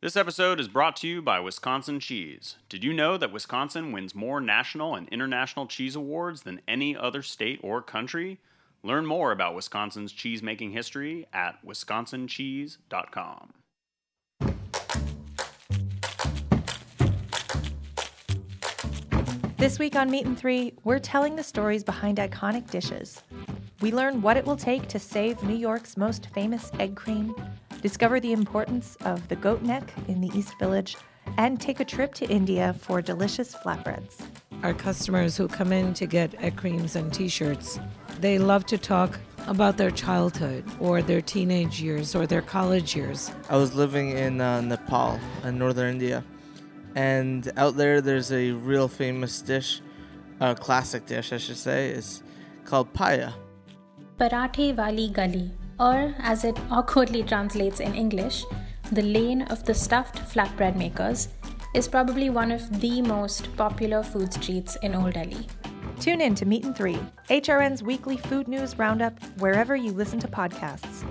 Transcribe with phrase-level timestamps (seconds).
[0.00, 2.54] This episode is brought to you by Wisconsin Cheese.
[2.68, 7.20] Did you know that Wisconsin wins more national and international cheese awards than any other
[7.20, 8.38] state or country?
[8.84, 13.54] Learn more about Wisconsin's cheese making history at wisconsincheese.com.
[19.56, 23.24] This week on Meat and Three, we're telling the stories behind iconic dishes.
[23.80, 27.34] We learn what it will take to save New York's most famous egg cream,
[27.80, 30.96] discover the importance of the goat neck in the East Village,
[31.36, 34.26] and take a trip to India for delicious flatbreads.
[34.62, 37.78] Our customers who come in to get egg creams and t shirts,
[38.20, 43.30] they love to talk about their childhood or their teenage years or their college years.
[43.48, 46.24] I was living in uh, Nepal, in northern India,
[46.94, 49.80] and out there there's a real famous dish,
[50.40, 52.22] a classic dish, I should say, is
[52.64, 53.32] called paya.
[54.18, 58.44] Parathe Wali Gali, or as it awkwardly translates in English,
[58.92, 61.28] the lane of the stuffed flatbread makers,
[61.74, 65.46] is probably one of the most popular food streets in Old Delhi.
[66.00, 66.98] Tune in to Meat and Three,
[67.28, 71.04] HRN's weekly food news roundup, wherever you listen to podcasts.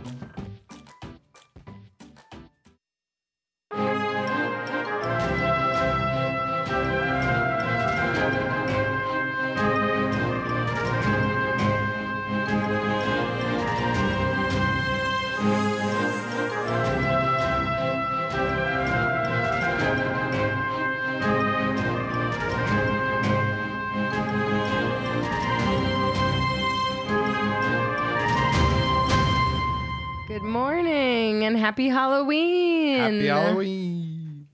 [31.27, 32.99] Morning and happy Halloween.
[32.99, 34.47] Happy Halloween.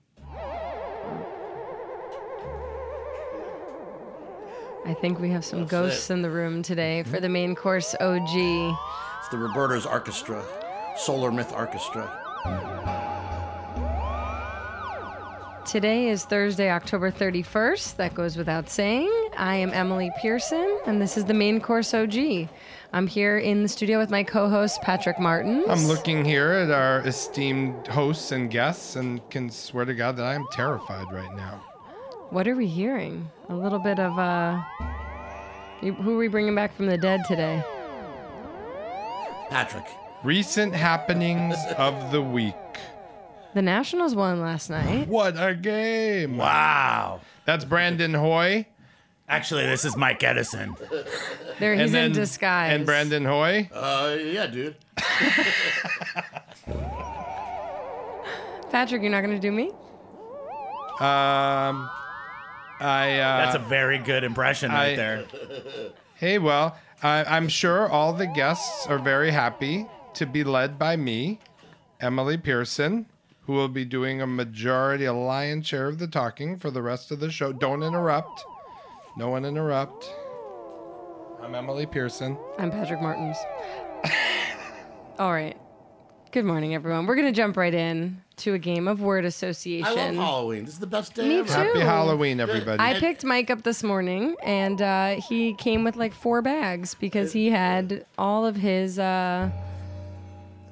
[4.86, 8.28] I think we have some ghosts in the room today for the main course OG.
[8.28, 10.44] It's the Roberta's Orchestra,
[10.96, 12.10] Solar Myth Orchestra.
[15.64, 17.96] Today is Thursday, October 31st.
[17.96, 19.23] That goes without saying.
[19.36, 22.48] I am Emily Pearson, and this is the main course OG.
[22.92, 25.64] I'm here in the studio with my co host, Patrick Martin.
[25.68, 30.26] I'm looking here at our esteemed hosts and guests and can swear to God that
[30.26, 31.62] I am terrified right now.
[32.30, 33.30] What are we hearing?
[33.48, 34.62] A little bit of, uh.
[35.80, 37.62] Who are we bringing back from the dead today?
[39.50, 39.86] Patrick.
[40.22, 42.54] Recent happenings of the week.
[43.54, 45.06] The Nationals won last night.
[45.06, 46.38] What a game!
[46.38, 47.20] Wow.
[47.44, 48.66] That's Brandon Hoy.
[49.28, 50.76] Actually, this is Mike Edison.
[51.58, 52.72] There he's in disguise.
[52.72, 53.70] And Brandon Hoy.
[53.72, 54.76] Uh, yeah, dude.
[58.70, 59.68] Patrick, you're not going to do me?
[61.00, 61.88] Um,
[62.80, 63.18] I.
[63.20, 65.24] Uh, That's a very good impression right I- there.
[66.16, 70.94] Hey, well, I, I'm sure all the guests are very happy to be led by
[70.96, 71.40] me,
[72.00, 73.06] Emily Pearson,
[73.42, 77.10] who will be doing a majority, a lion's share of the talking for the rest
[77.10, 77.52] of the show.
[77.52, 78.44] Don't interrupt.
[79.16, 80.12] No one interrupt.
[81.42, 82.36] I'm Emily Pearson.
[82.58, 83.36] I'm Patrick Martins.
[85.18, 85.56] All right.
[86.32, 87.06] Good morning, everyone.
[87.06, 89.86] We're going to jump right in to a game of word association.
[89.86, 90.16] I association.
[90.16, 90.64] love Halloween.
[90.64, 91.46] This is the best day Me ever.
[91.48, 91.54] too.
[91.54, 92.82] Happy Halloween, everybody.
[92.82, 97.32] I picked Mike up this morning, and uh, he came with like four bags because
[97.32, 99.48] he had all of his uh,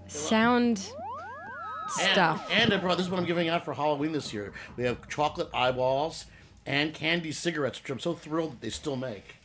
[0.09, 2.48] sound And- stuff.
[2.50, 4.53] And, I brought this is what I'm giving out for Halloween this year.
[4.76, 6.24] We have chocolate eyeballs
[6.67, 9.37] and candy cigarettes, which I'm so thrilled that they still make.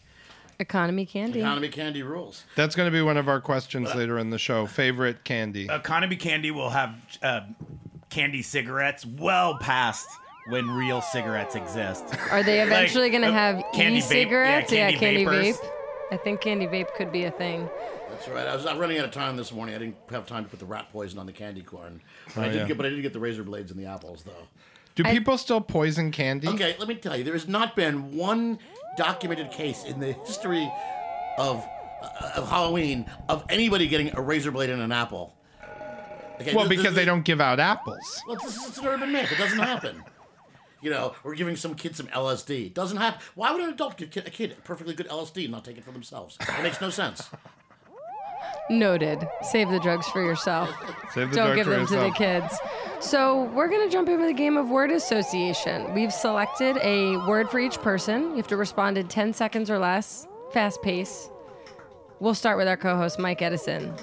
[0.60, 1.40] Economy candy.
[1.40, 2.44] Economy candy rules.
[2.56, 4.66] That's going to be one of our questions later in the show.
[4.66, 5.68] Favorite candy?
[5.70, 7.42] Economy Candy will have uh,
[8.10, 10.08] candy cigarettes well past
[10.50, 12.04] when real cigarettes exist.
[12.32, 14.72] Are they eventually Like, going to uh, have candy vape- e-cigarettes?
[14.72, 15.58] yeah, candy vapors.
[15.58, 15.70] vape.
[16.12, 17.70] I think candy vape could be a thing.
[18.10, 18.48] That's right.
[18.48, 19.76] I was I'm running out of time this morning.
[19.76, 22.02] I didn't have time to put the rat poison on the candy corn.
[22.34, 22.68] But I did Oh, yeah.
[22.70, 24.48] get, but I did get the razor blades and the apples though.
[24.98, 26.48] Do people still poison candy?
[26.48, 28.58] Okay, let me tell you, there has not been one
[28.98, 30.72] documented case in the history
[31.38, 31.64] of
[32.02, 35.36] uh, of Halloween of anybody getting a razor blade and an apple.
[36.42, 38.24] Okay, Well, this- because this- they don't give out apples.
[38.28, 39.32] Well, this is it's an urban myth.
[39.32, 40.04] It doesn't happen.
[40.80, 42.68] You know, we're giving some kid some LSD.
[42.68, 43.20] It doesn't happen.
[43.34, 45.92] Why would an adult give a kid perfectly good LSD and not take it for
[45.92, 46.38] themselves?
[46.40, 47.32] It makes no sense.
[48.70, 49.28] Noted.
[49.44, 50.70] Save the drugs for yourself.
[51.14, 52.54] Save the Don't drug give for them to the kids.
[53.00, 55.94] So we're gonna jump into the game of word association.
[55.94, 58.32] We've selected a word for each person.
[58.32, 60.28] You have to respond in 10 seconds or less.
[60.52, 61.30] Fast pace.
[62.20, 63.94] We'll start with our co-host Mike Edison.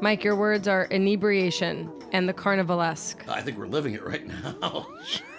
[0.00, 3.28] Mike, your words are inebriation and the carnivalesque.
[3.28, 4.88] I think we're living it right now.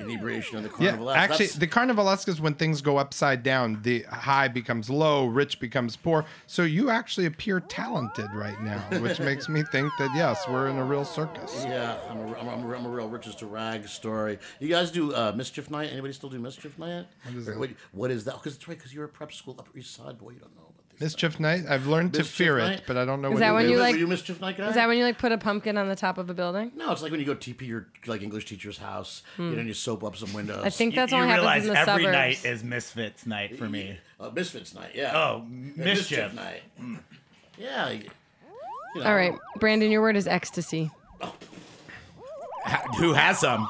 [0.00, 1.10] inebriation of the Yeah, carnival.
[1.10, 3.80] actually, the carnivalesque is when things go upside down.
[3.82, 6.24] The high becomes low, rich becomes poor.
[6.46, 10.76] So you actually appear talented right now, which makes me think that yes, we're in
[10.76, 11.64] a real circus.
[11.66, 14.38] Yeah, I'm a, I'm, a, I'm a- I'm a real riches to rags story.
[14.60, 15.90] You guys do uh, mischief night?
[15.92, 17.06] Anybody still do mischief night?
[17.24, 17.76] What is Or that?
[17.92, 18.34] What, is that?
[18.34, 18.76] Because it's right.
[18.76, 20.30] Because you're a prep school Upper East Side boy.
[20.30, 20.63] You don't know.
[21.04, 21.64] Mischief night.
[21.68, 22.78] I've learned to Mischief fear night?
[22.78, 23.70] it, but I don't know Is what that it when is.
[23.70, 24.68] you Were like- you mischief night guy?
[24.68, 26.72] Is that when you like put a pumpkin on the top of a building?
[26.74, 29.68] No, it's like when you go TP your like English teacher's house, you know, and
[29.68, 30.64] you soap up some windows.
[30.64, 32.12] I think that's you only happens realize in the every suburbs.
[32.16, 33.98] night is Misfits night for me.
[34.20, 34.92] uh, Misfits night.
[34.94, 35.12] Yeah.
[35.16, 35.46] Oh,
[35.76, 36.34] Yeah, mischief.
[36.34, 36.62] night.
[37.58, 37.90] Yeah.
[37.90, 38.08] you-
[38.94, 39.06] you know.
[39.08, 40.88] All right, Brandon, your word is ecstasy.
[41.20, 43.68] Ha- Who has some?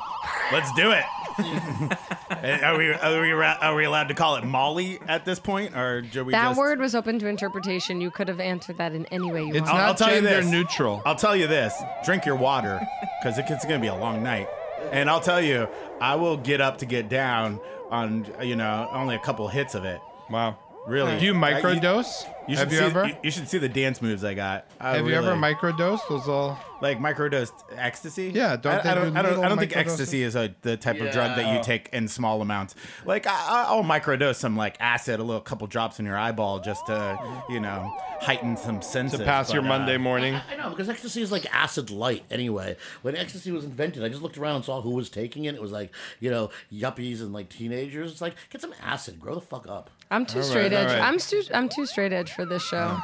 [0.52, 1.04] Let's do it.
[2.31, 5.76] are we are we ra- are we allowed to call it Molly at this point,
[5.76, 6.59] or do we That just...
[6.59, 8.00] word was open to interpretation.
[8.00, 9.69] You could have answered that in any way you It's want.
[9.69, 10.50] I'll- not I'll tell you gender this.
[10.50, 11.03] neutral.
[11.05, 11.75] I'll tell you this:
[12.05, 12.81] drink your water,
[13.23, 14.49] because it's going to be a long night.
[14.93, 15.69] And I'll tell you,
[16.00, 17.61] I will get up to get down
[17.91, 20.00] on you know only a couple hits of it.
[20.31, 20.56] Wow.
[20.86, 21.19] Really?
[21.19, 22.26] Do you I- microdose?
[22.46, 23.06] You Have should you see, ever?
[23.06, 24.66] You, you should see the dance moves I got.
[24.78, 26.06] I Have you ever microdosed?
[26.10, 26.58] Those all.
[26.82, 28.32] like microdosed ecstasy?
[28.34, 30.54] Yeah, don't I, they I don't, do I don't, I don't think ecstasy is a,
[30.60, 32.75] the type of drug that you take in small amounts.
[33.06, 36.84] Like I, I'll microdose some like acid, a little couple drops in your eyeball, just
[36.86, 37.90] to you know
[38.20, 39.20] heighten some senses.
[39.20, 40.34] To pass your but, uh, Monday morning.
[40.34, 42.76] I know because ecstasy is like acid light anyway.
[43.00, 45.54] When ecstasy was invented, I just looked around and saw who was taking it.
[45.54, 48.12] It was like you know yuppies and like teenagers.
[48.12, 49.88] It's like get some acid, grow the fuck up.
[50.14, 50.88] I'm too All right, straight all edge.
[50.90, 51.00] right.
[51.00, 51.43] I'm too.
[51.52, 52.96] I'm too straight edge for this show.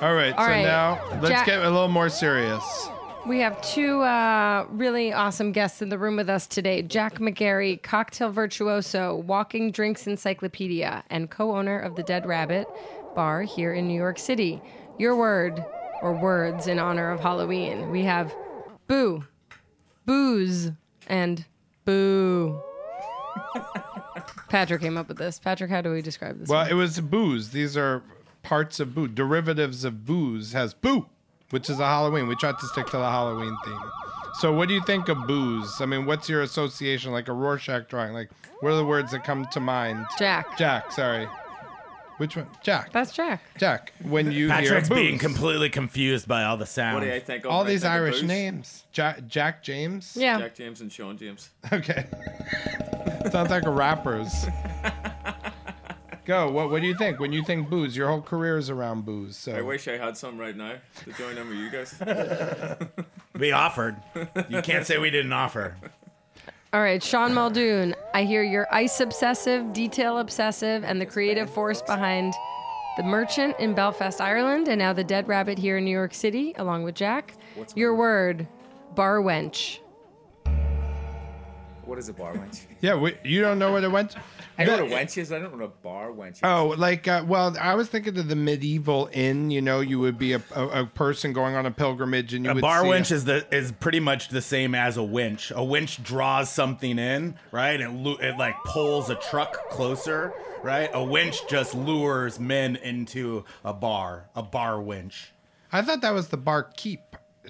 [0.00, 0.32] All right.
[0.32, 0.62] All so right.
[0.62, 2.88] now let's Jack- get a little more serious.
[3.26, 7.82] We have two uh, really awesome guests in the room with us today Jack McGarry,
[7.82, 12.66] cocktail virtuoso, walking drinks encyclopedia, and co owner of the Dead Rabbit
[13.14, 14.62] Bar here in New York City.
[14.98, 15.62] Your word
[16.00, 17.90] or words in honor of Halloween.
[17.90, 18.34] We have
[18.86, 19.24] boo,
[20.06, 20.70] booze,
[21.08, 21.44] and
[21.84, 22.62] boo.
[24.54, 25.40] Patrick came up with this.
[25.40, 26.48] Patrick, how do we describe this?
[26.48, 26.70] Well, one?
[26.70, 27.50] it was booze.
[27.50, 28.04] These are
[28.44, 29.08] parts of boo.
[29.08, 31.06] Derivatives of booze has boo,
[31.50, 32.28] which is a Halloween.
[32.28, 33.80] We tried to stick to the Halloween theme.
[34.34, 35.80] So, what do you think of booze?
[35.80, 37.10] I mean, what's your association?
[37.10, 38.12] Like a Rorschach drawing?
[38.12, 38.30] Like,
[38.60, 40.06] what are the words that come to mind?
[40.20, 40.56] Jack.
[40.56, 40.92] Jack.
[40.92, 41.26] Sorry.
[42.18, 42.46] Which one?
[42.62, 42.92] Jack.
[42.92, 43.42] That's Jack.
[43.58, 43.92] Jack.
[44.04, 45.04] When you Patrick's hear booze.
[45.04, 46.94] being completely confused by all the sounds.
[46.94, 47.50] What do I think of?
[47.50, 48.84] all these think Irish names.
[48.92, 49.26] Jack.
[49.26, 50.16] Jack James.
[50.16, 50.38] Yeah.
[50.38, 51.50] Jack James and Sean James.
[51.72, 52.06] Okay.
[53.30, 54.46] Sounds like a rapper's.
[56.24, 56.50] Go.
[56.50, 57.96] What What do you think when you think booze?
[57.96, 59.36] Your whole career is around booze.
[59.36, 62.78] So I wish I had some right now to join in with you guys.
[63.38, 63.96] We offered.
[64.48, 65.76] You can't say we didn't offer.
[66.72, 67.94] All right, Sean Muldoon.
[68.14, 72.32] I hear you're ice obsessive, detail obsessive, and the creative force behind
[72.96, 76.54] The Merchant in Belfast, Ireland, and now The Dead Rabbit here in New York City,
[76.58, 77.34] along with Jack.
[77.74, 78.46] Your word,
[78.94, 79.80] bar wench.
[81.86, 82.62] What is a bar wench?
[82.80, 84.16] yeah, we, you don't know what it went.
[84.56, 85.32] I know what a wench is.
[85.32, 86.40] I don't know what a bar wench is.
[86.42, 89.50] Oh, like uh, well, I was thinking of the medieval inn.
[89.50, 92.50] You know, you would be a, a, a person going on a pilgrimage, and you
[92.50, 95.52] A would bar see winch is the is pretty much the same as a winch.
[95.54, 97.80] A winch draws something in, right?
[97.80, 100.32] It lu- it like pulls a truck closer,
[100.62, 100.90] right?
[100.92, 104.28] A winch just lures men into a bar.
[104.34, 105.32] A bar winch.
[105.72, 107.00] I thought that was the barkeep.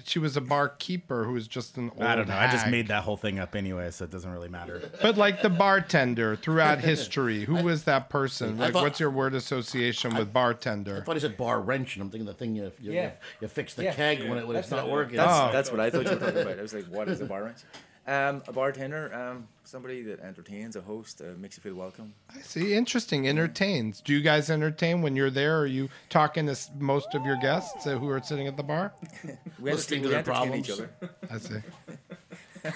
[0.03, 2.03] She was a barkeeper who was just an old.
[2.03, 2.35] I don't know.
[2.35, 4.91] I just made that whole thing up anyway, so it doesn't really matter.
[5.01, 8.59] But like the bartender throughout history, who was that person?
[8.59, 10.97] I Like, thought- what's your word association with bartender?
[10.97, 13.03] I thought he said bar wrench, and I'm thinking the thing you you, Yeah.
[13.05, 13.11] you,
[13.41, 13.93] you fix the Yeah.
[13.93, 15.17] keg when, it, when it's not working.
[15.17, 15.49] That's, Oh.
[15.51, 16.59] that's what I thought you were talking about.
[16.59, 17.63] I was like, what is a bar wench?
[18.07, 22.13] Um, a bartender, um, somebody that entertains, a host, uh, makes you feel welcome.
[22.29, 22.75] I see.
[22.75, 23.27] Interesting.
[23.27, 23.99] Entertains.
[23.99, 25.57] Do you guys entertain when you're there?
[25.57, 28.93] Are you talking to most of your guests uh, who are sitting at the bar?
[29.59, 30.91] We Listening to we their entertain each problems.
[31.01, 32.71] other I see.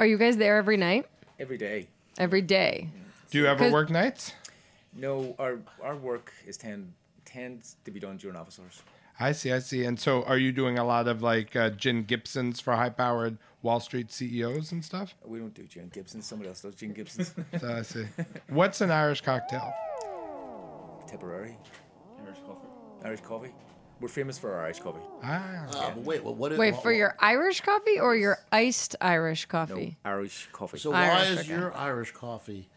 [0.00, 1.06] Are you guys there every night?
[1.38, 1.86] every day.
[2.18, 2.88] Every day?
[3.30, 4.32] Do you ever work nights?
[4.94, 6.92] No, our our work is tend
[7.24, 8.82] tends to be done during office hours.
[9.20, 9.52] I see.
[9.52, 9.84] I see.
[9.84, 13.80] And so, are you doing a lot of like uh, gin Gibsons for high-powered Wall
[13.80, 15.14] Street CEOs and stuff?
[15.24, 16.22] We don't do gin Gibson.
[16.22, 17.34] Somebody else does gin Gibson's.
[17.60, 18.04] So I see.
[18.48, 19.72] What's an Irish cocktail?
[21.08, 21.56] Tipperary,
[22.24, 22.68] Irish coffee.
[23.04, 23.50] Irish coffee.
[24.00, 25.00] We're famous for our Irish coffee.
[25.24, 28.38] Ah, Uh, but wait, what, what is Wait, what- for your Irish coffee or your
[28.52, 29.96] iced Irish No, coffee?
[30.04, 30.78] Irish coffee.
[30.78, 31.48] So why is okay.
[31.48, 32.68] your Irish coffee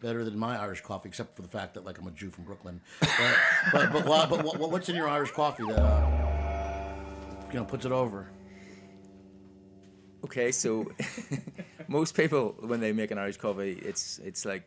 [0.00, 2.44] better than my Irish coffee, except for the fact that like I'm a Jew from
[2.44, 2.80] Brooklyn?
[3.00, 3.36] But
[3.72, 7.84] but but, why, but what, what's in your Irish coffee that uh, you know puts
[7.84, 8.30] it over?
[10.24, 10.90] Okay, so
[11.88, 14.66] most people when they make an Irish coffee, it's it's like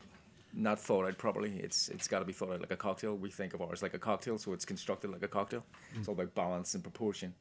[0.54, 1.60] not thought out properly.
[1.60, 3.16] It's it's got to be thought out like a cocktail.
[3.16, 5.64] We think of ours like a cocktail, so it's constructed like a cocktail.
[5.96, 7.34] It's all about balance and proportion.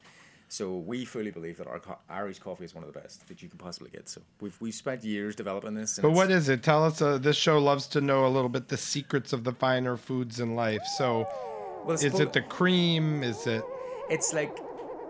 [0.51, 3.41] So we fully believe that our co- Irish coffee is one of the best that
[3.41, 4.09] you can possibly get.
[4.09, 5.97] So we've we've spent years developing this.
[5.97, 6.61] But what is it?
[6.61, 7.01] Tell us.
[7.01, 10.41] Uh, this show loves to know a little bit the secrets of the finer foods
[10.41, 10.83] in life.
[10.97, 11.25] So,
[11.85, 13.23] Well, is it the cream?
[13.23, 13.63] Is it?
[14.09, 14.59] It's like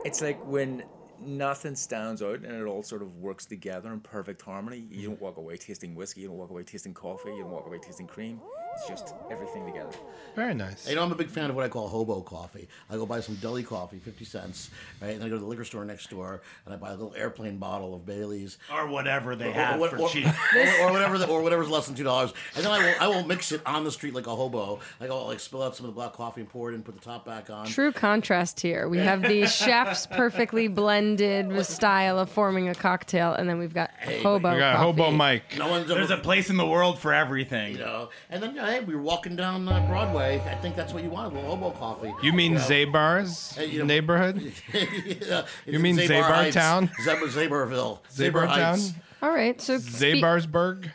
[0.06, 0.84] it's like when
[1.20, 4.86] nothing stands out and it all sort of works together in perfect harmony.
[4.92, 6.22] You don't walk away tasting whiskey.
[6.22, 7.30] You don't walk away tasting coffee.
[7.30, 8.40] You don't walk away tasting cream.
[8.76, 9.90] It's just everything together.
[10.36, 10.88] Very nice.
[10.90, 12.70] You know, I'm a big fan of what I call hobo coffee.
[12.90, 14.70] I go buy some deli coffee, 50 cents,
[15.02, 15.10] right?
[15.12, 17.14] And then I go to the liquor store next door and I buy a little
[17.16, 18.58] airplane bottle of Bailey's.
[18.74, 20.26] Or whatever they Or- have or, for or- cheap.
[20.56, 23.08] or, or whatever, the, or whatever's less than two dollars, and then I will, I
[23.08, 24.80] will mix it on the street like a hobo.
[25.02, 27.02] I'll like spill out some of the black coffee and pour it in, put the
[27.02, 27.66] top back on.
[27.68, 28.88] True contrast here.
[28.88, 33.92] We have the chef's perfectly blended style of forming a cocktail, and then we've got
[34.24, 34.54] hobo.
[34.54, 35.02] We got coffee.
[35.02, 35.58] Hobo Mike.
[35.58, 37.74] No one's There's a place in the world for everything.
[37.74, 38.10] you know.
[38.30, 40.42] And then yeah, hey, we were walking down uh, Broadway.
[40.50, 42.14] I think that's what you want, a little hobo coffee.
[42.24, 42.60] You mean know.
[42.62, 44.54] Zabar's Hey, you know- neighborhood?
[44.74, 46.88] Yeah, You mean Zabar Zabar Town?
[47.04, 48.00] Zabar, Zabarville.
[48.14, 48.92] Zabar Heights.
[48.92, 49.02] Town?
[49.22, 50.92] All right, so spe- Zabarsburg?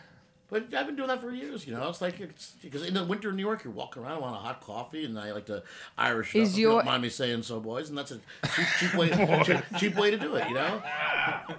[0.48, 1.88] But I've been doing that for years, you know.
[1.88, 4.38] It's like it's because in the winter in New York, you're walking around, want a
[4.38, 5.62] hot coffee, and I like to
[5.98, 6.34] Irish.
[6.36, 7.88] it Is up, if you your- don't mind me saying so, boys?
[7.88, 8.20] And that's a
[8.54, 9.08] cheap, cheap way,
[9.44, 10.80] cheap, cheap way to do it, you know.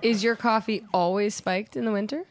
[0.02, 2.24] is your coffee always spiked in the winter?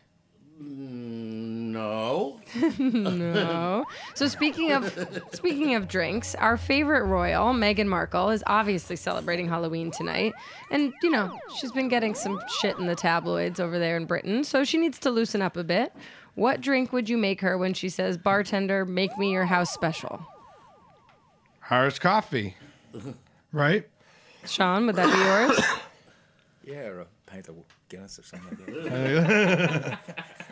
[1.77, 2.41] No,
[2.79, 3.85] No.
[4.15, 4.85] So speaking of
[5.33, 10.33] speaking of drinks, our favorite royal, Meghan Markle, is obviously celebrating Halloween tonight.
[10.71, 14.43] And you know, she's been getting some shit in the tabloids over there in Britain,
[14.43, 15.93] so she needs to loosen up a bit.
[16.35, 20.27] What drink would you make her when she says, "Bartender, make me your house special"?
[21.71, 22.57] Irish coffee.
[23.53, 23.89] Right?
[24.45, 25.65] Sean, would that be yours?
[26.65, 27.55] Yeah, or a pint of
[27.89, 29.99] Guinness or something like that.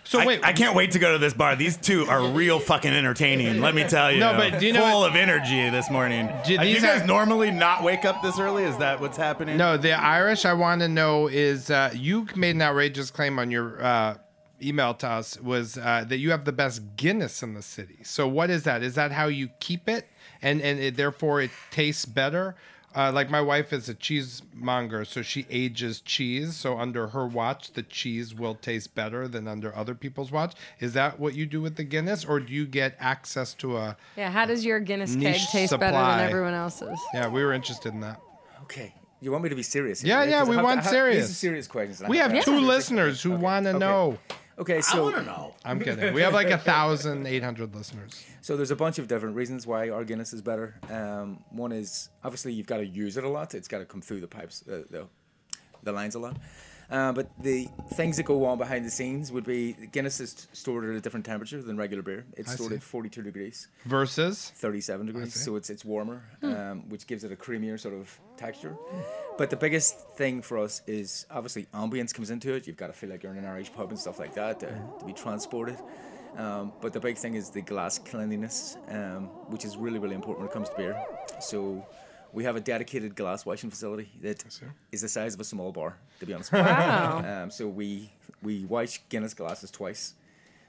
[0.07, 1.57] So wait, I can't wait to go to this bar.
[1.57, 3.62] These two are real fucking entertaining.
[3.62, 4.21] Let me tell you.
[4.21, 6.29] No, but do you know full what- of energy this morning.
[6.45, 8.64] Do Do you guys are- normally not wake up this early?
[8.64, 9.57] Is that what's happening?
[9.57, 13.50] No, the Irish I want to know is uh, you made an outrageous claim on
[13.50, 14.17] your uh,
[14.62, 18.00] email to us was uh, that you have the best Guinness in the city.
[18.05, 18.83] So what is that?
[18.83, 20.07] Is that how you keep it,
[20.43, 22.57] and and it, therefore it tastes better?
[22.96, 26.56] Uh, like my wife is a cheesemonger, so she ages cheese.
[26.56, 30.54] So under her watch, the cheese will taste better than under other people's watch.
[30.78, 33.96] Is that what you do with the Guinness, or do you get access to a?
[34.16, 36.98] Yeah, how does your Guinness keg Niche taste better than everyone else's?
[37.12, 38.20] Yeah, we were interested in that.
[38.62, 38.94] Okay.
[39.20, 40.00] You want me to be serious?
[40.02, 40.28] here, Yeah, right?
[40.28, 41.26] yeah, 'Cause we have to- want I have- serious.
[41.26, 42.08] These are serious questions.
[42.08, 43.78] We have to two listeners who want to okay.
[43.78, 44.18] know.
[44.58, 45.54] Okay, I so want to know.
[45.64, 46.14] I'm kidding.
[46.14, 48.25] We have like a thousand eight hundred listeners.
[48.40, 50.76] So there's a bunch of different reasons why our Guinness is better.
[50.90, 53.54] Um, one is obviously you've got to use it a lot.
[53.54, 55.06] It's got to come through the pipes, uh, the,
[55.82, 56.37] the lines a lot.
[56.91, 60.85] Uh, but the things that go on behind the scenes would be Guinness is stored
[60.85, 62.25] at a different temperature than regular beer.
[62.37, 62.76] It's I stored see.
[62.76, 66.53] at 42 degrees, Versus 37 degrees, so it's it's warmer, Hmm.
[66.55, 68.76] um, which gives it a creamier sort of texture.
[69.38, 72.67] But the biggest thing for us is obviously ambience comes into it.
[72.67, 74.67] You've got to feel like you're in an Irish pub and stuff like that to,
[75.00, 75.76] to be transported.
[76.37, 80.41] Um, but the big thing is the glass cleanliness, um, which is really, really important
[80.41, 81.00] when it comes to beer.
[81.41, 81.87] So
[82.35, 84.45] we have a dedicated glass washing facility that
[84.93, 86.53] is the size of a small bar, to be honest.
[86.53, 87.23] Wow.
[87.45, 88.11] Um, so we
[88.43, 90.14] we wash Guinness glasses twice.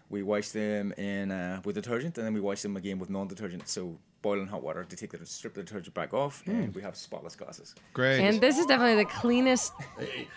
[0.10, 3.68] We wash them in uh, with detergent, and then we wash them again with non-detergent.
[3.68, 6.96] So boiling hot water to take the strip the detergent back off, and we have
[6.96, 7.76] spotless glasses.
[7.94, 8.20] great.
[8.22, 9.72] And this is definitely the cleanest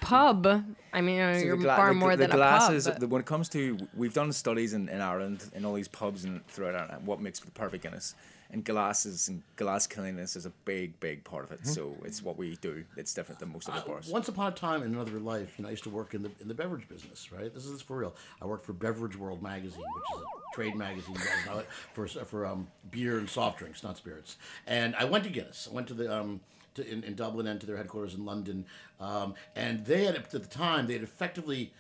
[0.01, 0.47] pub.
[0.93, 2.95] I mean, uh, So you're the gla- far the- more the than glasses, a pub.
[2.97, 5.89] but- the- when it comes to, we've done studies in, in Ireland in all these
[5.89, 8.15] pubs and throughout Ireland, what makes the perfect Guinness.
[8.51, 11.67] And glasses and glass cleanliness is a big, big part of it.
[11.67, 12.83] So it's what we do.
[12.97, 14.09] It's different than most other bars.
[14.09, 16.31] Once upon a time in another life, you know, I used to work in the
[16.41, 17.31] in the beverage business.
[17.31, 18.17] Right, this is for real.
[18.41, 21.69] I worked for Beverage World magazine, which is a trade magazine, you guys know it,
[21.93, 24.39] for for um, beer and soft drinks, not spirits.
[24.67, 25.69] And I went to Guinness.
[25.71, 26.41] I went to the um,
[26.79, 28.65] to, in, in Dublin and to their headquarters in London.
[28.99, 31.73] Um, and they had at the time they had effectively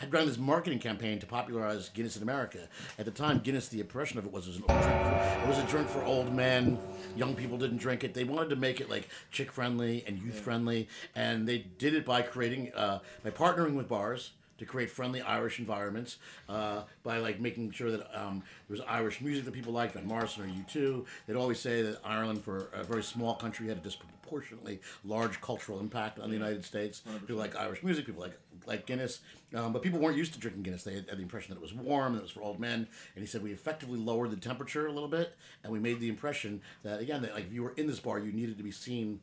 [0.00, 2.68] had run this marketing campaign to popularize Guinness in America.
[2.98, 5.42] At the time, Guinness, the impression of it was, it was an old drink.
[5.42, 6.78] It was a drink for old men.
[7.16, 8.14] Young people didn't drink it.
[8.14, 12.06] They wanted to make it like chick friendly and youth friendly, and they did it
[12.06, 14.30] by creating, uh, by partnering with bars
[14.60, 19.20] to create friendly Irish environments, uh, by like making sure that um, there was Irish
[19.20, 21.04] music that people liked, Van Morrison or U2.
[21.26, 25.80] They'd always say that Ireland, for a very small country, had a disproportionately large cultural
[25.80, 27.02] impact on the United States.
[27.20, 29.20] People like Irish music, people like like Guinness,
[29.54, 30.84] um, but people weren't used to drinking Guinness.
[30.84, 32.86] They had, had the impression that it was warm, that it was for old men.
[33.16, 36.10] And he said we effectively lowered the temperature a little bit, and we made the
[36.10, 38.70] impression that again, that like if you were in this bar, you needed to be
[38.70, 39.20] seen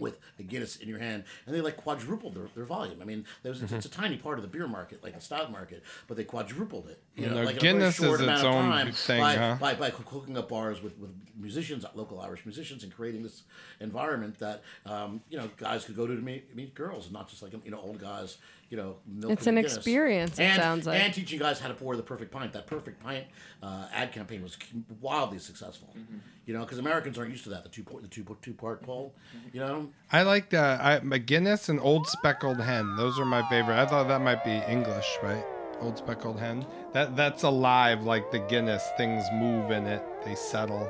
[0.00, 3.00] with a Guinness in your hand, and they like quadrupled their, their volume.
[3.00, 5.20] I mean, there was, it's, it's a tiny part of the beer market, like the
[5.20, 7.02] stout market, but they quadrupled it.
[7.16, 9.20] You know, No, like Guinness in a short is amount its of own time thing,
[9.20, 9.56] by, huh?
[9.60, 13.42] by, by hooking up bars with, with musicians, local Irish musicians, and creating this
[13.80, 17.28] environment that um, you know guys could go to to meet, meet girls, and not
[17.28, 18.38] just like you know old guys.
[18.70, 19.76] You know, milking It's an Guinness.
[19.76, 21.00] experience, it and, sounds like.
[21.00, 22.52] and teaching guys how to pour the perfect pint.
[22.52, 23.26] That perfect pint
[23.62, 24.56] uh, ad campaign was
[25.00, 25.92] wildly successful.
[25.98, 26.18] Mm-hmm.
[26.46, 27.64] You know, because Americans aren't used to that.
[27.64, 29.12] The two the two two part poll.
[29.36, 29.48] Mm-hmm.
[29.56, 32.96] You know, I like uh, I, McGinnis and Old Speckled Hen.
[32.96, 33.74] Those are my favorite.
[33.76, 35.44] I thought that might be English, right?
[35.80, 36.64] Old Speckled Hen.
[36.92, 38.88] That that's alive like the Guinness.
[38.96, 40.02] Things move in it.
[40.24, 40.88] They settle.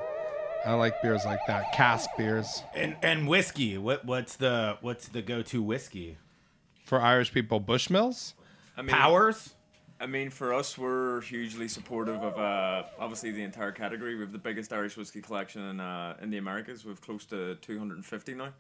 [0.66, 1.72] I like beers like that.
[1.72, 3.78] Cask beers And and whiskey.
[3.78, 6.18] What what's the what's the go to whiskey?
[6.90, 7.60] For Irish people.
[7.60, 8.34] Bushmills.
[8.76, 9.54] I mean, Powers.
[10.00, 14.16] I mean, for us, we're hugely supportive of uh, obviously the entire category.
[14.16, 16.84] We have the biggest Irish whiskey collection in uh, in the Americas.
[16.84, 18.52] We've close to 250 now.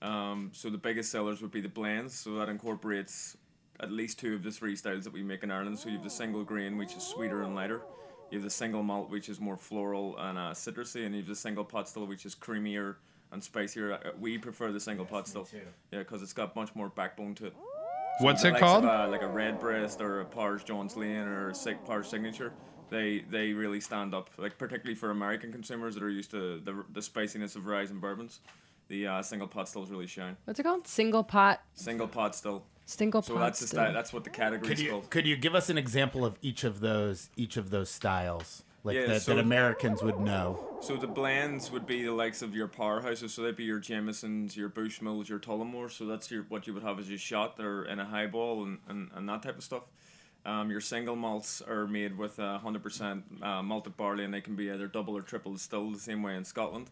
[0.00, 2.14] Um, so the biggest sellers would be the blends.
[2.14, 3.36] So that incorporates
[3.80, 5.78] at least two of the three styles that we make in Ireland.
[5.78, 7.82] So you have the single grain, which is sweeter and lighter.
[8.30, 11.28] You have the single malt, which is more floral and uh, citrusy, and you have
[11.28, 12.96] the single pot still, which is creamier
[13.36, 13.92] and spicier.
[13.94, 17.46] Uh, We prefer the single pot still, yeah, because it's got much more backbone to
[17.46, 17.54] it.
[18.18, 18.84] So What's it likes of, called?
[18.86, 22.52] uh, like a Redbreast or a Powers John's Lane or a Sig Powers Signature.
[22.88, 26.84] They they really stand up, like particularly for American consumers that are used to the,
[26.92, 28.40] the spiciness of rye and bourbons.
[28.88, 30.36] The uh, single pot stills really shine.
[30.44, 30.86] What's it called?
[30.86, 31.60] Single pot.
[31.74, 32.64] Single pot still.
[32.86, 33.38] Single So pot.
[33.40, 35.10] So that's the style, that's what the category Could is you called.
[35.10, 38.96] could you give us an example of each of those each of those styles like
[38.96, 40.62] Yeah, that, so- that Americans would know?
[40.80, 43.30] So the blends would be the likes of your powerhouses.
[43.30, 45.90] So they'd be your Jamesons, your Bushmills, your Tullamore.
[45.90, 48.78] So that's your what you would have as your shot or in a highball and,
[48.88, 49.82] and, and that type of stuff.
[50.44, 54.54] Um, your single malts are made with uh, 100% uh, malted barley and they can
[54.54, 56.88] be either double or triple distilled the same way in Scotland.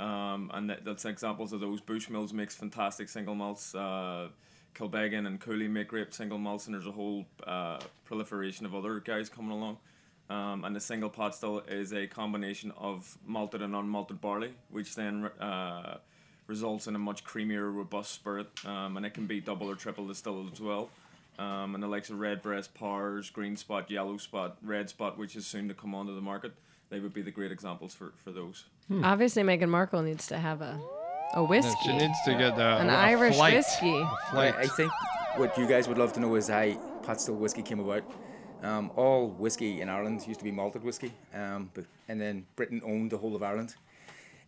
[0.00, 1.80] Um, and that, that's examples of those.
[1.80, 3.74] Bushmills makes fantastic single malts.
[3.74, 4.28] Uh,
[4.74, 9.00] Kilbeggan and Cooley make great single malts, and there's a whole uh, proliferation of other
[9.00, 9.78] guys coming along.
[10.28, 14.94] Um, and the single pot still is a combination of malted and unmalted barley, which
[14.96, 15.98] then uh,
[16.48, 20.06] results in a much creamier, robust spirit, um, and it can be double or triple
[20.08, 20.90] distilled as well.
[21.38, 25.36] Um, and the likes of red breast, Powers, green spot, yellow spot, red spot, which
[25.36, 26.52] is soon to come onto the market,
[26.88, 28.64] they would be the great examples for, for those.
[29.02, 30.80] Obviously, Meghan Markle needs to have a
[31.34, 31.72] a whiskey.
[31.84, 33.54] She needs to get uh, An a Irish flight.
[33.54, 33.98] whiskey.
[33.98, 34.54] A I, flight.
[34.56, 34.90] I think
[35.36, 38.04] what you guys would love to know is how pot still whiskey came about.
[38.62, 42.80] Um, all whiskey in Ireland used to be malted whiskey, um, but, and then Britain
[42.84, 43.74] owned the whole of Ireland,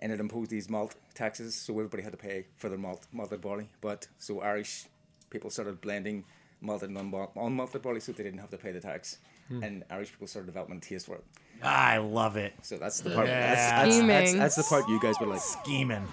[0.01, 3.41] and it imposed these malt taxes, so everybody had to pay for their malt malted
[3.41, 3.69] barley.
[3.81, 4.87] But so Irish
[5.31, 6.25] people started blending
[6.61, 9.19] malted and unmal- unmalted barley, so they didn't have to pay the tax,
[9.51, 11.25] and Irish people started developing a taste for it.
[11.63, 12.55] I love it.
[12.63, 13.27] So that's the part.
[13.29, 13.85] Yeah.
[13.85, 15.41] That's, that's, that's, that's the part you guys were like.
[15.41, 16.07] Scheming.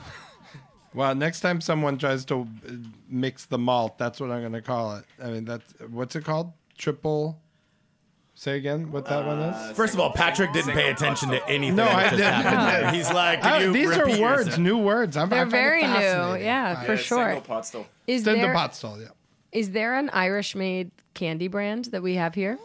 [0.93, 2.71] Well, next time someone tries to uh,
[3.09, 5.05] mix the malt, that's what I'm going to call it.
[5.21, 6.53] I mean, that's what's it called?
[6.77, 7.37] Triple.
[8.37, 9.71] Say again what that one is.
[9.77, 11.77] First of all, Patrick didn't pay attention to anything.
[11.77, 12.33] No, that I just didn't.
[12.33, 12.95] happened.
[12.95, 14.59] He's like, Can you these are repeat words, yourself?
[14.59, 15.15] new words.
[15.15, 15.87] I'm, I They're find it very new.
[15.93, 16.45] fascinating.
[16.45, 17.25] Yeah, for Yeah, sure.
[17.27, 17.87] Single pot still.
[18.07, 19.07] Is It's in the there pot stall, yeah.
[19.53, 22.59] is there an Irish made candy brand that we have here?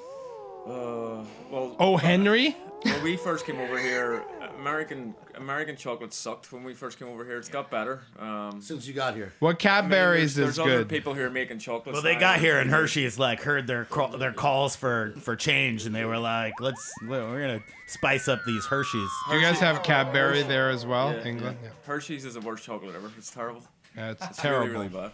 [0.67, 2.57] Uh, well, Oh, Henry.
[2.83, 4.23] When we first came over here,
[4.59, 7.37] American American chocolate sucked when we first came over here.
[7.39, 8.03] It's got better.
[8.19, 10.89] Um, since you got here, What I mean, Cadbury's there's, is there's other good.
[10.89, 11.93] people here making chocolate.
[11.95, 15.87] Well, they got here and Hershey's like heard their call, their calls for for change,
[15.87, 19.83] and they were like, "Let's we're gonna spice up these Hershey's." Do you guys have
[19.83, 21.59] Cadbury there as well, Yeah, England?
[21.63, 21.69] yeah.
[21.69, 21.75] Yeah.
[21.87, 23.11] Hershey's is the worst chocolate ever.
[23.19, 23.63] It's terrible.
[23.97, 24.67] Yeah, it's, It's terrible.
[24.69, 25.13] really, really bad.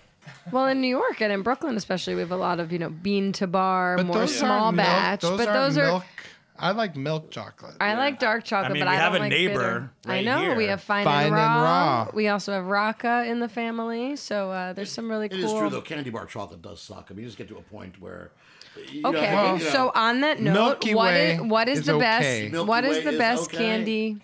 [0.50, 2.90] Well, in New York and in Brooklyn, especially, we have a lot of you know
[2.90, 5.20] bean to bar, But more those small aren't milk- batch.
[5.22, 6.04] those but aren't those milk.
[6.58, 6.68] Are.
[6.68, 7.74] I like milk chocolate.
[7.80, 9.90] I like dark chocolate, I mean, but we I have don't a like neighbor bitter.
[10.06, 11.62] I right know we have fine, Fine and, and raw.
[12.04, 12.10] raw.
[12.14, 15.44] We also have Raaka in the family, so uh, there's some really it cool.
[15.44, 15.80] is true though.
[15.80, 17.08] Candy bar chocolate does suck.
[17.10, 18.30] I mean, you just get to a point where.
[18.92, 21.78] you know, Okay, you know, so on that note, Milky what Way is what is
[21.80, 22.00] is the okay.
[22.42, 22.52] best?
[22.52, 23.56] Milky what is Way the is best okay.
[23.58, 24.16] candy?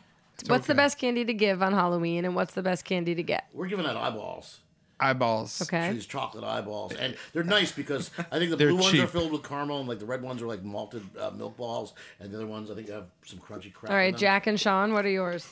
[0.47, 0.77] What's the okay.
[0.77, 3.47] best candy to give on Halloween, and what's the best candy to get?
[3.55, 4.59] we're giving out eyeballs.
[5.03, 5.63] Eyeballs.
[5.63, 5.93] Okay.
[5.93, 9.33] These chocolate eyeballs, and they're nice because I think the They're blue ones are filled
[9.33, 12.37] with caramel, and like the red ones are like malted uh, milk balls, and the
[12.37, 13.91] other ones I think have some crunchy crap.
[13.91, 14.21] All in right, them.
[14.21, 15.47] Jack and Sean, what are yours?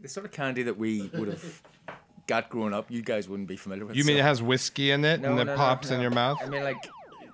[0.00, 1.62] The sort of candy that we would have
[2.26, 3.96] got growing up, you guys wouldn't be familiar with.
[3.96, 6.02] You mean so- it has whiskey in it No, and it no, pops in no.
[6.02, 6.38] your mouth?
[6.42, 6.76] I mean, like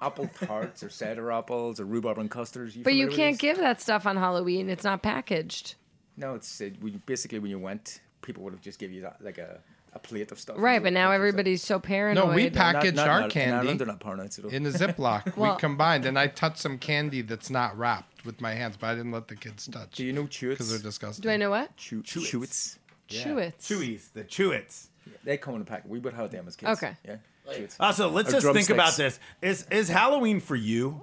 [0.03, 2.75] apple tarts or cider apples or rhubarb and custards.
[2.77, 3.41] But you familiar with can't these?
[3.41, 4.69] give that stuff on Halloween.
[4.69, 5.75] It's not packaged.
[6.17, 9.19] No, it's it, we, basically when you went, people would have just give you that,
[9.23, 9.61] like a,
[9.97, 10.57] a plate of stuff.
[10.59, 12.29] Right, but now everybody's so paranoid.
[12.29, 14.71] No, we yourself- package Not- not our in- in candy Ireland, not paranoid, in a
[14.83, 15.37] Ziploc.
[15.37, 18.89] Well- we combined, and I touched some candy that's not wrapped with my hands, but
[18.89, 20.51] I didn't let the kids touch Do you know Chewits?
[20.51, 21.23] because they're disgusting.
[21.23, 21.77] Do I know what?
[21.77, 22.31] Chew- Chewits.
[22.31, 22.79] Chewits.
[23.09, 23.55] Chewits.
[23.61, 24.87] Chewies, the Chewits.
[25.25, 25.85] They come in a pack.
[25.87, 26.73] We would have them as kids.
[26.83, 26.97] Okay.
[27.05, 27.17] Yeah.
[27.53, 27.77] Kids.
[27.79, 29.21] Also, uh, let's Or just think about this.
[29.41, 31.01] Is is Halloween for you?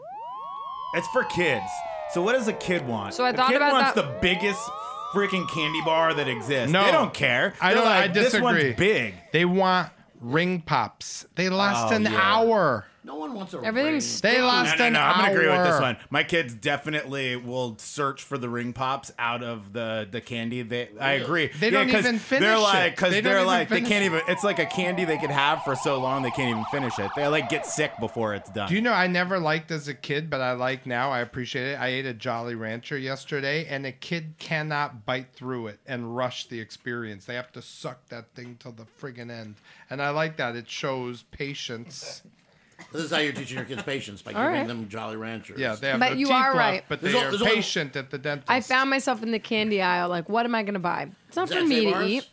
[0.96, 1.66] It's for kids.
[2.12, 3.14] So what does a kid want?
[3.14, 4.60] So I a thought kid about wants that- the biggest
[5.14, 6.72] freaking candy bar that exists.
[6.72, 6.84] No.
[6.86, 7.54] they don't care.
[7.62, 7.92] I They're don't.
[7.92, 9.14] I like, This one's big.
[9.32, 11.26] They want ring pops.
[11.36, 12.20] They last Oh, an yeah.
[12.22, 12.86] hour.
[13.06, 15.00] No one wants a Everything's They lost last No, no, an no.
[15.02, 15.98] I'm gonna agree with this one.
[16.10, 20.62] My kids definitely will search for the ring pops out of the the candy.
[20.62, 21.48] They, I agree.
[21.60, 22.60] They don't 'cause even finish They're it.
[22.60, 24.22] like, because They don't they're even like, they finish can't even.
[24.28, 27.12] It's like a candy they could have for so long they can't even finish it.
[27.16, 28.70] They like get sick before it's done.
[28.70, 31.12] Do you know I never liked as a kid, but I like now.
[31.12, 31.76] I appreciate it.
[31.80, 36.48] I ate a Jolly Rancher yesterday, and a kid cannot bite through it and rush
[36.48, 37.26] the experience.
[37.26, 39.56] They have to suck that thing till the friggin' end,
[39.90, 40.56] and I like that.
[40.56, 42.22] It shows patience.
[42.92, 44.68] This is how you're teaching your kids patience by All giving right.
[44.68, 45.60] them Jolly Ranchers.
[45.60, 46.84] Yeah, they have But no you teeth are left, right.
[46.90, 48.50] but There's they al- are there's only- patient at the dentist.
[48.52, 50.10] I found myself in the candy aisle.
[50.10, 51.10] Like, what am I gonna buy?
[51.28, 52.10] It's not Is for that me Save to Ours?
[52.10, 52.28] eat.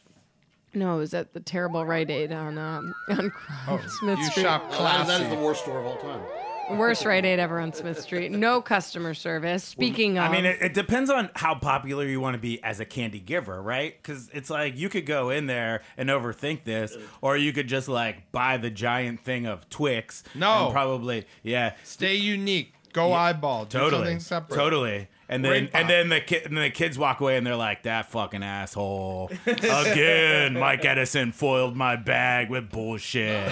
[0.74, 3.32] No, it was at the terrible Rite Aid on um, on
[3.88, 4.42] Smith you Street.
[4.42, 5.36] shop Oh, that- that is classy.
[5.36, 6.20] the worst store of all time.
[6.78, 8.30] Worst Rite Aid ever on Smith Street.
[8.32, 9.64] No customer service.
[9.64, 12.80] Speaking of, I mean, it, it depends on how popular you want to be as
[12.80, 13.94] a candy giver, right?
[14.00, 17.88] Because it's like you could go in there and overthink this, or you could just
[17.88, 20.22] like buy the giant thing of Twix.
[20.34, 20.66] No.
[20.66, 22.74] and probably yeah, Stay unique.
[22.92, 23.66] Go eyeball.
[23.66, 24.56] Do totally, something separate.
[24.56, 25.08] totally.
[25.32, 25.80] And then Ring pop.
[25.80, 28.42] and then the kid and then the kids walk away and they're like, "That fucking
[28.42, 33.46] asshole again." Mike Edison foiled my bag with bullshit.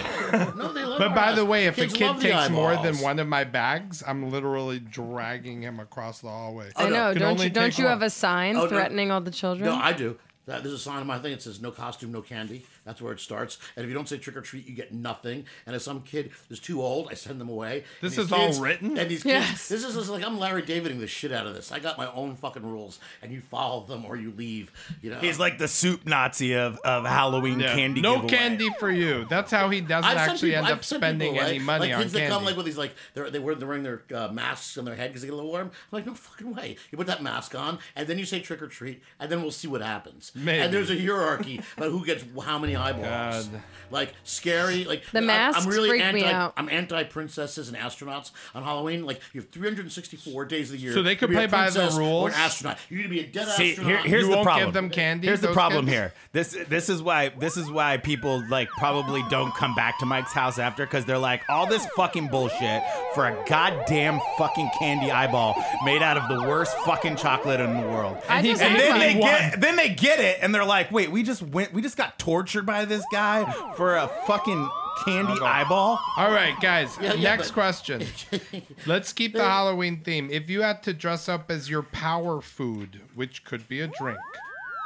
[0.57, 2.51] No, they love But by our the way, if Kids a kid love the takes
[2.51, 3.03] more than eyeballs.
[3.03, 6.71] one of my bags, I'm literally dragging him across the hallway.
[6.77, 7.13] I know.
[7.13, 7.93] Can Don't only you don't take you one.
[7.93, 8.69] have a sign Oh, no.
[8.69, 9.69] threatening all the children?
[9.71, 10.19] No, I do.
[10.47, 11.33] That, there's a sign on my thing.
[11.35, 13.59] It says "No costume, no candy." That's where it starts.
[13.77, 15.45] And if you don't say trick or treat, you get nothing.
[15.67, 17.85] And if some kid is too old, I send them away.
[18.01, 18.97] This And these is all written?
[18.97, 19.69] And these kids, Yes.
[19.69, 21.71] this is just like I'm Larry Daviding the shit out of this.
[21.71, 24.73] I got my own fucking rules, and you follow them or you leave.
[25.03, 27.75] You know, He's like the soup Nazi of, of Halloween Yeah.
[27.75, 28.01] candy.
[28.01, 28.31] No giveaway.
[28.33, 29.27] candy for you.
[29.29, 31.89] That's how he doesn't I've actually people- end I've up sent people spending any money
[31.89, 32.33] like on kids that candy.
[32.35, 34.95] come like with these like they're they wear they're wearing their uh, masks on their
[34.95, 35.67] head because they get a little warm.
[35.69, 36.77] I'm like, no fucking way.
[36.91, 39.51] You put that mask on and then you say trick or treat and then we'll
[39.51, 40.33] see what happens.
[40.35, 40.59] Maybe.
[40.61, 43.47] And there's a hierarchy about who gets how many eyeballs.
[43.49, 43.63] God.
[43.91, 44.85] Like scary.
[44.85, 46.21] Like The I- masks I'm really freak anti.
[46.21, 46.53] me out.
[46.59, 49.07] I'm anti princesses and astronauts on Halloween.
[49.07, 50.93] Like you have 364 days of the year.
[50.93, 52.29] So they could play by the princess Or rules?
[52.35, 52.77] an astronaut.
[52.91, 53.91] You need to be a dead See, astronaut.
[54.03, 54.67] here, here's You the won't problem.
[54.67, 55.95] give them candy, Here's the problem kids?
[55.95, 56.13] here.
[56.33, 60.33] This this is why this is why people like probably don't come back to Mike's
[60.35, 62.83] house after because they're like all this fucking bullshit
[63.15, 67.87] for a goddamn fucking candy eyeball made out of the worst fucking chocolate in the
[67.87, 68.19] world.
[68.29, 68.99] I just and ate then one.
[69.01, 71.97] they get then they get it and they're like, wait, we just went we just
[71.97, 74.69] got tortured by this guy for a fucking
[75.05, 75.99] candy eyeball.
[76.17, 76.97] All right, guys.
[77.01, 78.05] Yeah, yeah, next but- question.
[78.87, 80.29] Let's keep the Halloween theme.
[80.31, 84.19] If you had to dress up as your power food, which could be a drink,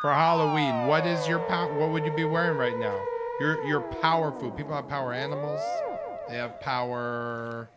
[0.03, 1.73] for Halloween, what is your power?
[1.79, 3.01] What would you be wearing right now?
[3.41, 4.57] Your your power food.
[4.57, 5.61] People have power animals.
[6.29, 7.71] They have power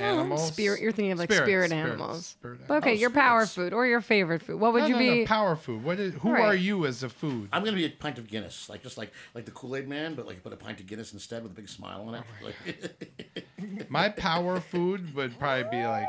[0.00, 0.48] Oh, animals.
[0.48, 0.80] Spirit.
[0.80, 2.26] You're thinking of like Spirits, spirit spirits, animals.
[2.26, 3.54] spirit But okay, Oh, your power spirits.
[3.54, 4.58] food or your favorite food.
[4.60, 5.20] What would No, you no, be?
[5.20, 5.82] no, power food.
[5.84, 6.14] What is?
[6.20, 6.42] Who Right.
[6.44, 7.48] are you as a food?
[7.52, 10.14] I'm gonna be a pint of Guinness, like just like like the Kool Aid Man,
[10.14, 12.22] but like put a pint of Guinness instead with a big smile on it.
[12.42, 16.06] Oh, like, My power food would probably be like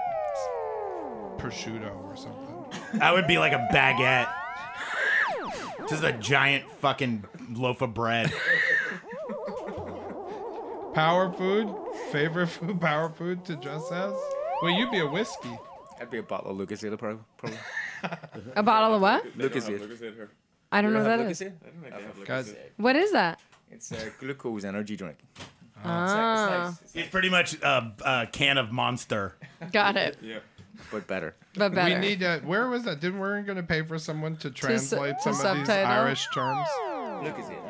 [1.38, 3.00] prosciutto or something.
[3.00, 4.30] That would be like a baguette.
[5.90, 8.34] Just a giant fucking loaf of bread.
[10.96, 11.76] Power food?
[12.12, 12.80] Favorite food?
[12.82, 14.14] Power food to dress as?
[14.62, 15.52] Well, you'd be a whiskey.
[15.98, 17.22] That'd be a bottle of Lucozade, probably.
[17.38, 17.60] probably.
[18.56, 19.26] A bottle of what?
[19.38, 20.30] Lucozade.
[20.72, 21.52] I don't know what that Lucas is.
[21.86, 22.26] Ale?
[22.26, 23.42] Guys, What is that?
[23.72, 25.18] It's a glucose energy drink.
[25.84, 29.36] Ah, It's pretty much a, a can of Monster.
[29.74, 30.18] got it.
[30.22, 30.40] Yeah.
[30.92, 31.36] But better.
[31.56, 31.96] But better.
[31.96, 32.40] we need a.
[32.40, 33.00] Where was that?
[33.02, 35.76] Didn't we we're going to pay for someone to translate to some of these?
[35.76, 36.68] Irish terms?
[36.80, 37.65] Lucozade.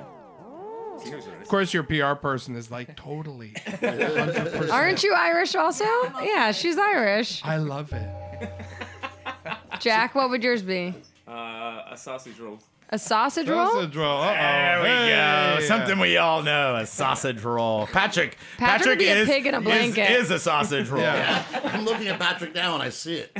[0.96, 3.50] Of course, your PR person is like totally.
[3.66, 4.72] 100%.
[4.72, 5.86] Aren't you Irish also?
[6.22, 7.44] Yeah, she's Irish.
[7.44, 8.50] I love it.
[9.80, 10.94] Jack, what would yours be?
[11.28, 12.60] Uh, a sausage roll.
[12.90, 13.66] A sausage roll?
[13.72, 14.22] Sausage roll.
[14.22, 14.34] Uh-oh.
[14.34, 15.56] There we Hey.
[15.60, 15.66] go.
[15.66, 17.88] Something we all know: a sausage roll.
[17.88, 18.38] Patrick.
[18.58, 20.12] Patrick would be a is, pig in a blanket.
[20.12, 21.02] Is, a sausage roll.
[21.02, 21.44] Yeah.
[21.66, 23.36] I'm looking at Patrick now and I see it.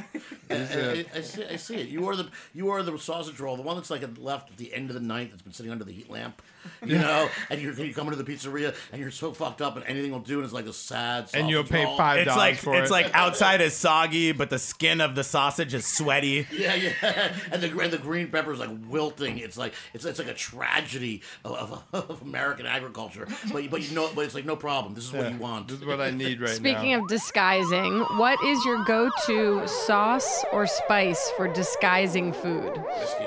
[0.50, 1.90] I, I, I see, I see it.
[1.90, 4.74] You are the you are the sausage roll, the one that's like left at the
[4.74, 6.42] end of the night that's been sitting under the heat lamp.
[6.86, 9.84] You know, and you're you come into the pizzeria and you're so fucked up and
[9.86, 11.30] anything will do and it's like a sad.
[11.34, 11.98] And you'll pay roll.
[11.98, 12.94] five It's dollars like for it's it.
[12.94, 16.48] like outside is soggy, but the skin of the sausage is sweaty.
[16.56, 19.40] Yeah, yeah, and the and the green pepper's like wilting.
[19.40, 23.28] It's like it's it's like a tragedy of, of, of American agriculture.
[23.52, 24.94] But but you know, but it's like no problem.
[24.94, 25.68] This is what you want.
[25.68, 26.56] This is what I need right now.
[26.56, 32.78] Speaking of disguising, what is your go to sauce or spice for disguising food?
[32.78, 33.26] Whiskey.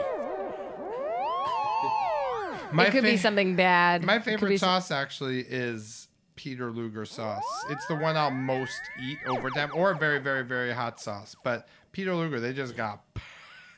[2.72, 4.04] My it could be something bad.
[4.04, 7.42] My favorite be some- sauce actually is Peter Luger sauce.
[7.70, 11.35] It's the one I'll most eat over time, or a very, very, very hot sauce.
[11.42, 13.00] But Peter Luger, they just got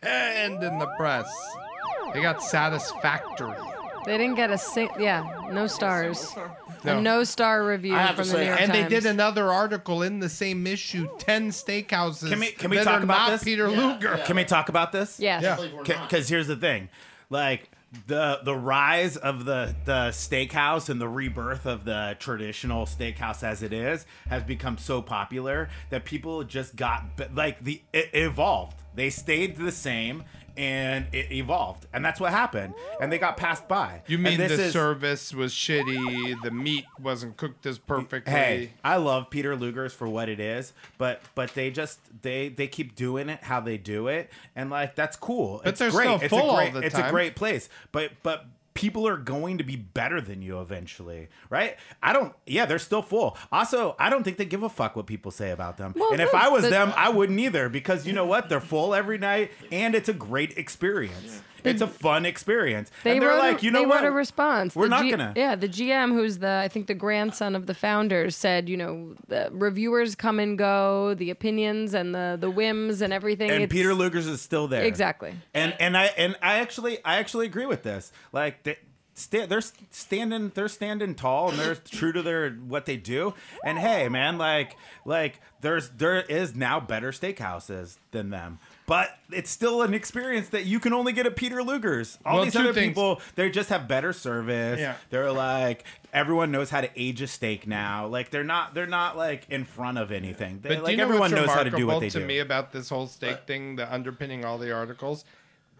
[0.02, 1.30] panned in the press.
[2.12, 3.54] They got satisfactory.
[4.06, 4.88] They didn't get a sing.
[4.98, 6.34] Yeah, no stars.
[6.84, 6.98] No.
[6.98, 10.18] A no star review from the say- New York And they did another article in
[10.20, 13.44] the same issue, 10 steakhouses Can we can we that talk are about not this?
[13.44, 14.18] Peter Luger.
[14.24, 15.20] Can we talk about this?
[15.20, 15.42] Yes.
[15.42, 15.56] Yeah.
[15.56, 16.08] Believe it or not.
[16.08, 16.88] Because here's the thing,
[17.28, 17.70] like
[18.06, 23.62] the the rise of the the steakhouse and the rebirth of the traditional steakhouse as
[23.62, 28.76] it is has become so popular that people just got like the it evolved.
[28.94, 30.24] They stayed the same
[30.60, 32.74] and it evolved, and that's what happened.
[33.00, 34.02] And they got passed by.
[34.06, 38.30] You mean this the is- service was shitty, the meat wasn't cooked as perfectly.
[38.30, 42.66] Hey, I love Peter Luger's for what it is, but but they just they they
[42.66, 45.62] keep doing it how they do it, and like that's cool.
[45.64, 46.04] But it's they're great.
[46.04, 48.44] still it's full a all great, the It's a great place, but but
[48.74, 51.76] people are going to be better than you eventually, right?
[52.02, 52.34] I don't.
[52.46, 53.36] Yeah, they're still full.
[53.52, 55.92] Also, I don't think they give a fuck what people say about them.
[55.96, 58.48] Well, and if I was the- them, I wouldn't either because you know what?
[58.48, 61.42] They're full every night, and it's a great experience.
[61.64, 62.90] It's a fun experience.
[63.04, 64.02] They and they're wrote like, a, you know they what?
[64.02, 64.74] wrote a response.
[64.76, 65.32] We're The not G- gonna.
[65.36, 69.14] Yeah, the GM, who's the I think the grandson of the founders, said, you know,
[69.28, 73.50] the reviewers come and go, the opinions and the the whims and everything.
[73.50, 74.84] and it's- Peter Luger's is still there.
[74.84, 75.34] Exactly.
[75.54, 78.12] And and I and I actually I actually agree with this.
[78.32, 78.76] Like they,
[79.14, 83.34] sta- they're standing they're standing tall and they're true to their what they do.
[83.64, 88.58] And hey, man, like like there's there is now better steakhouses than them.
[88.90, 92.18] But it's still an experience that you can only get at Peter Luger's.
[92.26, 92.88] All Well, these other things.
[92.88, 94.80] people, they just have better service.
[94.80, 94.96] Yeah.
[95.10, 98.08] They're like everyone knows how to age a steak now.
[98.08, 100.58] Like they're not they're not like in front of anything.
[100.60, 102.18] They, But do like you know everyone knows how to do remarkable what they to
[102.18, 102.26] do.
[102.26, 105.24] me about this whole steak thing, the underpinning all the articles?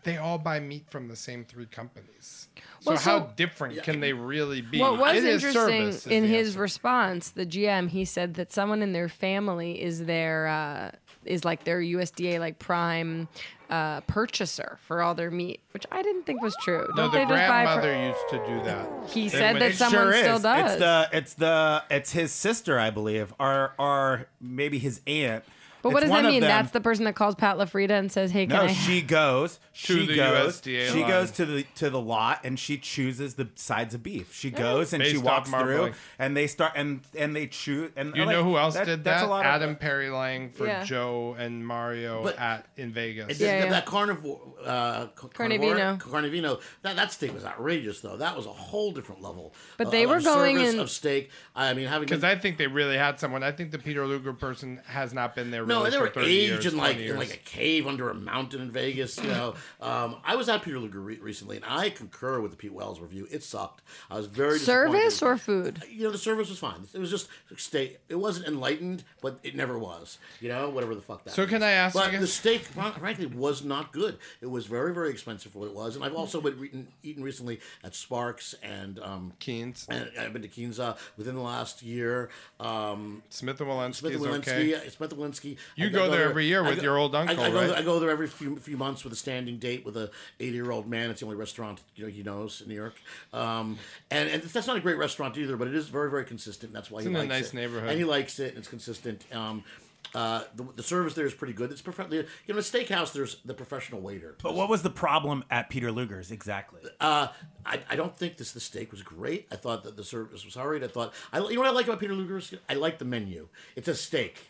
[0.04, 2.46] They all buy meat from the same three companies.
[2.78, 4.78] So Well, how so- different can they really be?
[4.78, 6.60] What was It is interesting service is in his answer.
[6.60, 10.92] response, the GM, he said that someone in their family is their uh,
[11.24, 13.28] is like their USDA like prime
[13.68, 16.87] uh, purchaser for all their meat, which I didn't think was true.
[16.96, 18.88] No, Don't the they just buy for- grandmother used to do that.
[19.11, 20.42] He They said would- that someone sure still is.
[20.42, 20.70] does.
[20.72, 25.44] It's the it's the it's his sister, I believe, or or maybe his aunt.
[25.82, 26.40] But what does that mean?
[26.40, 26.48] them.
[26.48, 29.58] That's the person that calls Pat LaFrieda and says, "Hey, can no, I?" she goes.
[29.84, 30.60] To She the goes.
[30.60, 31.08] USDA she line.
[31.08, 34.34] goes to the to the lot and she chooses the sides of beef.
[34.34, 35.94] She goes and she walks off through marbling.
[36.18, 37.90] and they start and and they choose.
[37.96, 39.26] And You like, know who else that- did that's that?
[39.26, 40.84] a lot of- Adam Perry Lang for Yeah.
[40.84, 43.28] Joe and Mario But- at in Vegas.
[43.30, 43.70] And Yeah, that, yeah.
[43.70, 45.74] that carnivore, uh, ca- Carnevino.
[45.96, 48.16] carnivore- Carnevino, that, that steak was outrageous, though.
[48.18, 49.54] That was a whole different level.
[49.78, 51.30] But of- they were of going service in- of steak.
[51.56, 53.42] I mean, having Because I think they really had someone.
[53.42, 55.64] I think the Peter Luger person has not been there.
[55.70, 58.11] No, really they were 30 aged years, in like 20 in like a cave under
[58.11, 59.16] a mountain in Vegas.
[59.18, 62.56] You know, um, I was at Peter Luger re- recently, and I concur with the
[62.56, 63.26] Pete Wells review.
[63.30, 63.83] It sucked.
[64.11, 65.83] I was very Service or food?
[65.90, 66.87] You know, the service was fine.
[66.92, 67.98] It was just steak.
[68.09, 70.18] It wasn't enlightened, but it never was.
[70.40, 71.35] You know, whatever the fuck that.
[71.35, 71.62] So can.
[71.62, 74.18] I ask But you- the steak, frankly, was not good.
[74.40, 75.96] It was very, very expensive for what it was.
[75.96, 79.87] And I've also been eaten, eaten recently at Sparks and um, Keen's.
[79.88, 82.30] and I've been to Keen's uh, within the last year.
[82.59, 84.72] Um, Smith and Wollensky Smith is and okay.
[84.72, 85.56] Wollensky, Smith and Wollensky.
[85.76, 87.54] You I- I go there every year I with your old I- uncle, I, go
[87.60, 87.66] right?
[87.68, 90.54] There, I go there every few few months with a standing date with a 80
[90.54, 91.10] year old man.
[91.10, 92.94] It's the only restaurant you know he knows in New York.
[93.32, 93.78] Um,
[94.10, 96.72] and and that's not a great restaurant either, but it is very very consistent.
[96.72, 97.54] That's why It's he in a nice it.
[97.54, 97.88] neighborhood.
[97.90, 98.50] and he likes it.
[98.50, 99.24] and It's consistent.
[99.34, 99.64] Um,
[100.12, 101.70] uh, the, the service there is pretty good.
[101.70, 103.12] It's prof- You know, a steakhouse.
[103.12, 104.34] There's the professional waiter.
[104.42, 106.80] But what was the problem at Peter Luger's exactly?
[107.00, 107.28] Uh,
[107.64, 109.46] I, I don't think this the steak was great.
[109.52, 110.82] I thought that the service was alright.
[110.82, 112.52] I thought I you know what I like about Peter Luger's?
[112.68, 113.48] I like the menu.
[113.76, 114.49] It's a steak.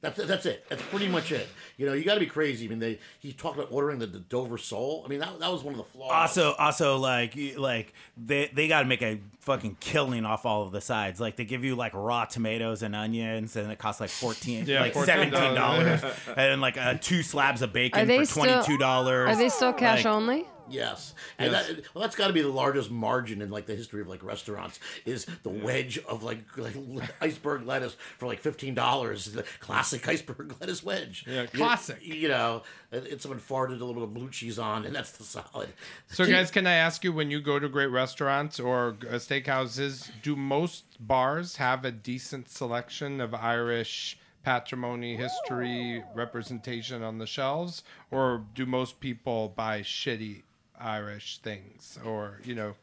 [0.00, 0.64] That's that's it.
[0.68, 1.48] That's pretty much it.
[1.76, 2.66] You know, you got to be crazy.
[2.66, 5.02] I mean, they he talked about ordering the, the Dover sole.
[5.04, 6.12] I mean, that, that was one of the flaws.
[6.12, 10.62] Also, also like you- like they they got to make a fucking killing off all
[10.62, 11.18] of the sides.
[11.20, 14.82] Like they give you like raw tomatoes and onions, and it costs like fourteen, Yeah,
[14.82, 15.04] like $14.
[15.04, 16.00] seventeen dollars,
[16.36, 18.44] and like uh, two slabs of Are bacon they for still?
[18.44, 19.28] twenty two dollars.
[19.30, 20.44] Are they still cash Like, only?
[20.70, 21.68] Yes, and Yes.
[21.68, 24.22] That, well, that's got to be the largest margin in like the history of like
[24.22, 26.74] restaurants is the wedge of like, like
[27.20, 29.26] iceberg lettuce for like fifteen dollars.
[29.26, 31.24] The classic iceberg lettuce wedge.
[31.26, 31.98] Yeah, classic.
[32.02, 35.12] You, know, it, it's someone farted a little bit of blue cheese on, and that's
[35.12, 35.68] the salad.
[36.08, 40.10] So, guys, can I ask you when you go to great restaurants or uh, steakhouses,
[40.22, 47.82] do most bars have a decent selection of Irish patrimony, history, representation on the shelves,
[48.10, 50.42] or do most people buy shitty
[50.80, 51.98] Irish things?
[52.04, 52.74] Or, you know,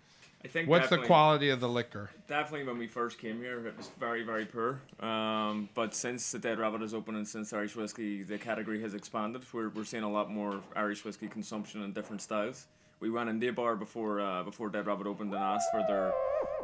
[0.43, 2.11] I think what's the quality of the liquor?
[2.27, 4.79] Definitely, when we first came here, it was very, very poor.
[4.99, 8.93] Um, but since the Dead Rabbit is open and since Irish whiskey, the category has
[8.93, 9.41] expanded.
[9.51, 12.67] We're, we're seeing a lot more Irish whiskey consumption in different styles.
[12.99, 16.11] we went in a bar before uh, before Dead Rabbit opened and asked for their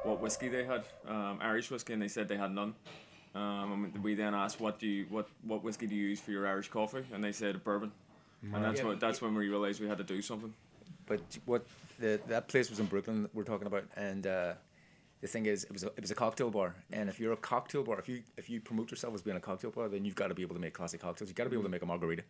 [0.04, 2.74] what whiskey they had, um, Irish whiskey, and they said they had none.
[3.34, 6.32] Um, and we then asked, "What do you what what whiskey do you use for
[6.32, 7.92] your Irish coffee?" And they said bourbon,
[8.54, 8.88] and that's Yeah.
[8.88, 10.54] what that's when we realized we had to do something.
[11.12, 11.66] But what
[12.00, 14.54] the that place was in Brooklyn we're talking about, and uh,
[15.20, 17.38] the thing is, it was a, it was a cocktail bar, and if you're a
[17.38, 20.16] cocktail bar, if you if you promote yourself as being a cocktail bar, then you've
[20.16, 21.28] got to be able to make classic cocktails.
[21.30, 22.24] You've got to be able to make a margarita.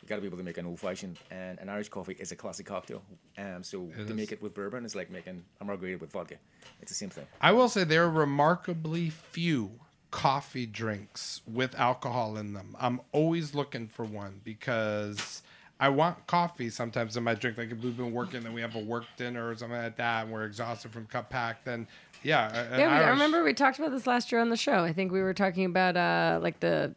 [0.00, 2.30] You've got to be able to make an old fashioned, and an Irish coffee is
[2.30, 3.02] a classic cocktail.
[3.36, 4.14] Um, so It to is.
[4.14, 6.36] make it with bourbon is like making a margarita with vodka.
[6.80, 7.26] It's the same thing.
[7.40, 9.72] I will say there are remarkably few
[10.12, 12.76] coffee drinks with alcohol in them.
[12.78, 15.42] I'm always looking for one because
[15.80, 17.56] I want coffee sometimes in my drink.
[17.58, 20.24] Like if we've been working and we have a work dinner or something like that,
[20.24, 21.86] and we're exhausted from cup pack, then
[22.24, 22.50] yeah.
[22.76, 24.82] Yeah, we, I remember we talked about this last year on the show.
[24.82, 26.94] I think we were talking about uh, like the.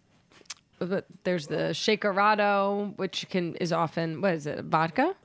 [1.23, 5.15] There's the shakerato, which can is often what is it vodka?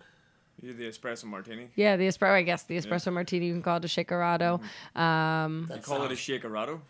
[0.60, 1.68] You the espresso martini.
[1.76, 2.32] Yeah, the espresso.
[2.32, 3.46] I guess the espresso martini.
[3.46, 4.60] You can call it a shakerato.
[4.94, 6.80] Um, You call it a shakerato.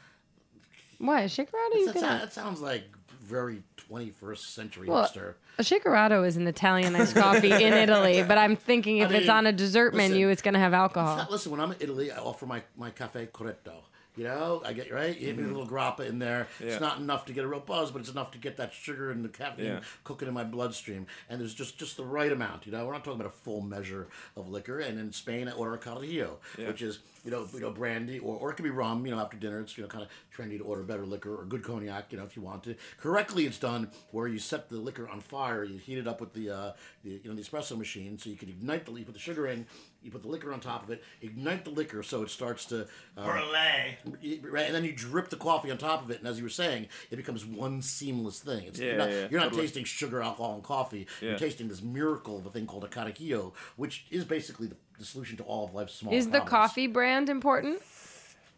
[0.99, 1.75] what a shakerato?
[1.75, 2.03] You That, can.
[2.03, 2.85] that sounds like
[3.27, 5.35] very 21st century Well, hipster.
[5.59, 9.47] a shakerato is an Italianized coffee in Italy, but I'm thinking if I it's on
[9.47, 11.17] a dessert listen, menu, it's going to have alcohol.
[11.17, 13.83] not- listen, when I'm in Italy, I offer my, my cafe corretto.
[14.17, 15.17] You know, I get right.
[15.19, 16.49] You hit me with a little grappa in there.
[16.59, 16.69] Yeah.
[16.69, 19.11] It's not enough to get a real buzz, but it's enough to get that sugar
[19.11, 19.81] and the caffeine Yeah.
[20.05, 21.07] cooking in my bloodstream.
[21.29, 22.65] And there's just just the right amount.
[22.67, 24.79] You know, we're not talking about a full measure of liquor.
[24.81, 26.69] And in Spain, I order a carajillo, Yeah.
[26.69, 29.05] which is you know you know brandy or, or it could be rum.
[29.05, 31.45] You know, after dinner, it's you know kind of trendy to order better liquor or
[31.45, 32.11] good cognac.
[32.11, 32.75] You know, if you want to.
[32.99, 35.63] Correctly, it's done where you set the liquor on fire.
[35.63, 36.73] You heat it up with the uh,
[37.05, 39.47] the you know the espresso machine, so you can ignite the you with the sugar
[39.47, 39.67] in.
[40.07, 42.87] You put the liquor on top of it, ignite the liquor so it starts to
[43.17, 46.45] um, right, and then you drip the coffee on top of it, and as you
[46.45, 48.65] were saying, it becomes one seamless thing.
[48.67, 49.63] It's, Yeah, you're not, yeah, you're not totally.
[49.63, 51.07] tasting sugar, alcohol, and coffee.
[51.21, 51.31] Yeah.
[51.31, 55.05] You're tasting this miracle of a thing called a carajillo, which is basically the, the
[55.05, 57.83] solution to all of life's small Is the coffee brand important?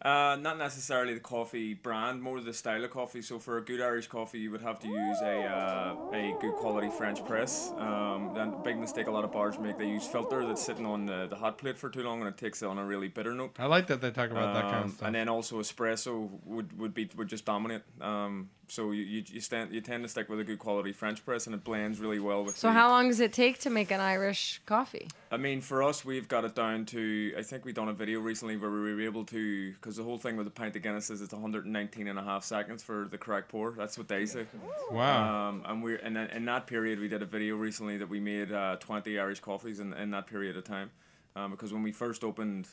[0.01, 3.21] Uh, not necessarily the coffee brand, more the style of coffee.
[3.21, 6.53] So for a good Irish coffee, you would have to use a uh, a good
[6.53, 7.73] quality French press.
[7.77, 10.85] Um, then the big mistake a lot of bars make, they use filter that's sitting
[10.85, 13.09] on the, the hot plate for too long, and it takes it on a really
[13.09, 13.55] bitter note.
[13.59, 15.05] I like that they talk about that kind of Um, stuff.
[15.07, 17.81] And then also espresso would, would be would just dominate.
[17.99, 21.25] Um, so you you, you, stand, you tend to stick with a good quality French
[21.25, 22.55] press, and it blends really well with.
[22.55, 25.07] So the- how long does it take to make an Irish coffee?
[25.31, 27.33] I mean, for us, we've got it down to.
[27.37, 30.19] I think we done a video recently where we were able to, because the whole
[30.19, 33.17] thing with the pint of Guinness is it's 119 and a half seconds for the
[33.17, 33.71] correct pour.
[33.71, 34.45] That's what they say.
[34.91, 35.49] Wow.
[35.49, 38.19] Um, and we're and then in that period, we did a video recently that we
[38.19, 40.91] made uh, 20 Irish coffees in, in that period of time,
[41.35, 42.67] um, because when we first opened.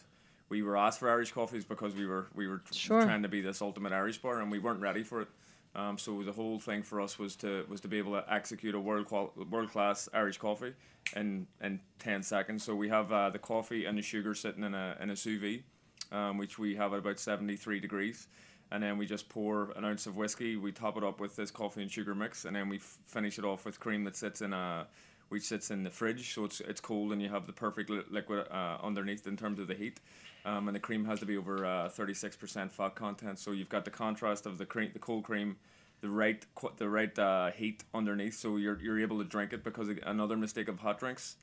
[0.48, 3.02] We were asked for Irish coffees because we were we were Sure.
[3.02, 5.28] trying to be this ultimate Irish bar, and we weren't ready for it.
[5.74, 8.76] Um, so the whole thing for us was to was to be able to execute
[8.76, 10.74] a world qual- world class Irish coffee
[11.16, 12.62] in in ten seconds.
[12.62, 15.40] So we have uh, the coffee and the sugar sitting in a in a sous
[15.40, 15.64] vide,
[16.12, 18.28] um, which we have at about seventy three degrees,
[18.70, 20.56] and then we just pour an ounce of whiskey.
[20.56, 23.38] We top it up with this coffee and sugar mix, and then we f- finish
[23.38, 24.86] it off with cream that sits in a
[25.28, 28.02] which sits in the fridge, so it's it's cold and you have the perfect li-
[28.10, 30.00] liquid uh, underneath in terms of the heat.
[30.44, 33.84] Um, and the cream has to be over uh, 36% fat content, so you've got
[33.84, 35.56] the contrast of the cream, the cold cream,
[36.00, 39.64] the right qu- the right uh, heat underneath, so you're you're able to drink it.
[39.64, 41.36] Because another mistake of hot drinks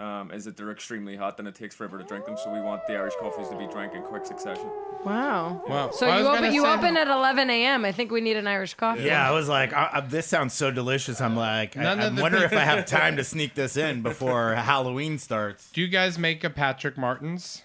[0.00, 2.36] um, is that they're extremely hot and it takes forever to drink them.
[2.42, 4.68] So we want the Irish coffees to be drank in quick succession.
[5.04, 5.62] Wow.
[5.68, 5.90] Wow.
[5.90, 7.84] So I was you open gonna you say- open at 11 a.m.
[7.84, 9.02] I think we need an Irish coffee.
[9.02, 11.20] Yeah, I was like, I, I, this sounds so delicious.
[11.20, 13.76] I'm like, I, None I of the wonder if I have time to sneak this
[13.76, 15.70] in before Halloween starts.
[15.70, 17.62] Do you guys make a Patrick Martin's?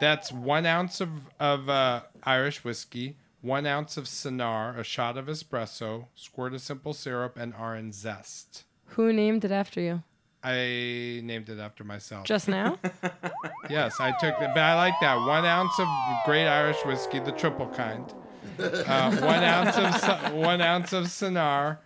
[0.00, 5.26] That's one ounce of, of uh, Irish whiskey, one ounce of Sonar, a shot of
[5.26, 8.64] espresso, squirt of simple syrup, and orange zest.
[8.94, 10.02] Who named it after you?
[10.42, 12.26] I named it after myself.
[12.26, 12.78] Just now?
[13.70, 15.16] yes, I took it, but I like that.
[15.16, 15.86] One ounce of
[16.24, 18.12] great Irish whiskey, the triple kind.
[18.58, 21.80] Uh, one ounce of one ounce of Sonar,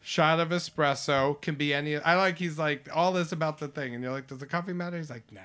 [0.00, 1.96] shot of espresso can be any.
[1.96, 2.38] I like.
[2.38, 4.96] He's like all this about the thing, and you're like, does the coffee matter?
[4.96, 5.40] He's like, nah.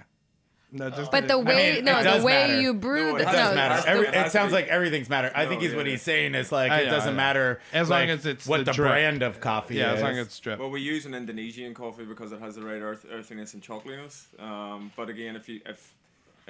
[0.74, 2.62] No, just But the way mean, no, it the way matter.
[2.62, 3.88] you brew No, the it It does does matter.
[3.90, 5.30] Every, it sounds like everything's matter.
[5.36, 5.92] I No, think he's yeah, what yeah.
[5.92, 8.48] he's saying is like I it know, doesn't I matter As long like, as it's
[8.48, 8.92] what the the, drip.
[8.92, 9.98] brand of coffee yeah, is.
[9.98, 10.60] as long as it's drip.
[10.60, 14.40] Well, we use an Indonesian coffee because it has the right earth, earthiness and chocolatiness.
[14.42, 15.94] Um, but again, if you if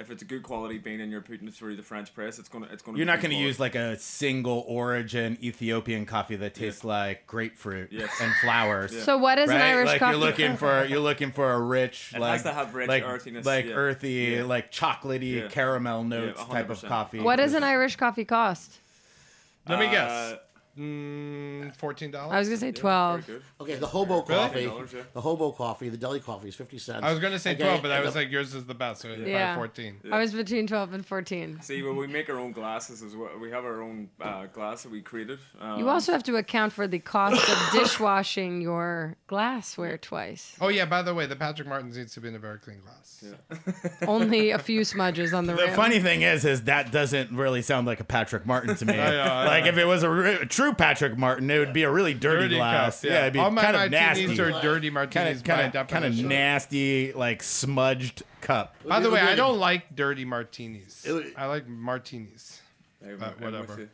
[0.02, 2.48] if it's a good quality bean and you're putting it through the French press, it's
[2.50, 2.98] gonna it's gonna.
[2.98, 3.46] You're be not going to quality.
[3.46, 8.10] use like a single origin Ethiopian coffee that tastes like grapefruit Yes.
[8.20, 9.02] and flowers.
[9.04, 9.56] So what is right?
[9.56, 10.18] an Irish like coffee?
[10.18, 13.04] you're looking for you're looking for a rich It like has to have rich like,
[13.04, 13.72] earthiness, like yeah.
[13.72, 14.44] earthy Yeah.
[14.44, 15.48] like chocolatey Yeah.
[15.48, 17.20] caramel notes type of coffee.
[17.20, 18.78] what does an Irish coffee cost?
[19.68, 20.34] Let me Uh, guess.
[20.78, 22.32] Mm, fourteen dollars.
[22.34, 23.28] I was gonna say twelve.
[23.60, 25.02] Okay, the hobo coffee, $10, yeah.
[25.12, 27.00] the hobo coffee, the deli coffee is fifty cents.
[27.04, 28.74] I was gonna say Okay, twelve, but I and was the- like, yours is the
[28.74, 29.02] best.
[29.02, 29.26] So yeah.
[29.26, 29.54] Yeah.
[29.54, 30.00] fourteen.
[30.10, 31.60] I was between twelve and fourteen.
[31.60, 33.30] See, well, we make our own glasses as well.
[33.38, 35.40] We have our own uh, glass that we created.
[35.60, 40.56] Um, You also have to account for the cost of dishwashing your glassware twice.
[40.60, 40.86] Oh yeah.
[40.86, 43.24] By the way, the Patrick Martins needs to be in a very clean glass.
[44.06, 45.74] Only a few smudges on the, The rim.
[45.74, 48.94] funny thing is, is that doesn't really sound like a Patrick Martin to me.
[48.98, 49.70] I know, I like know.
[49.70, 52.44] if it was a, re- a true Patrick Martin, it would be a really dirty,
[52.44, 53.00] Dirty glass.
[53.02, 53.20] cup, yeah.
[53.22, 54.40] it'd be All my kind of martinis nasty.
[54.42, 58.76] are dirty martinis kind of kind of nasty, like smudged cup.
[58.86, 61.04] By the way, I don't like dirty martinis.
[61.08, 62.60] Would- I like martinis.
[63.18, 63.90] But whatever.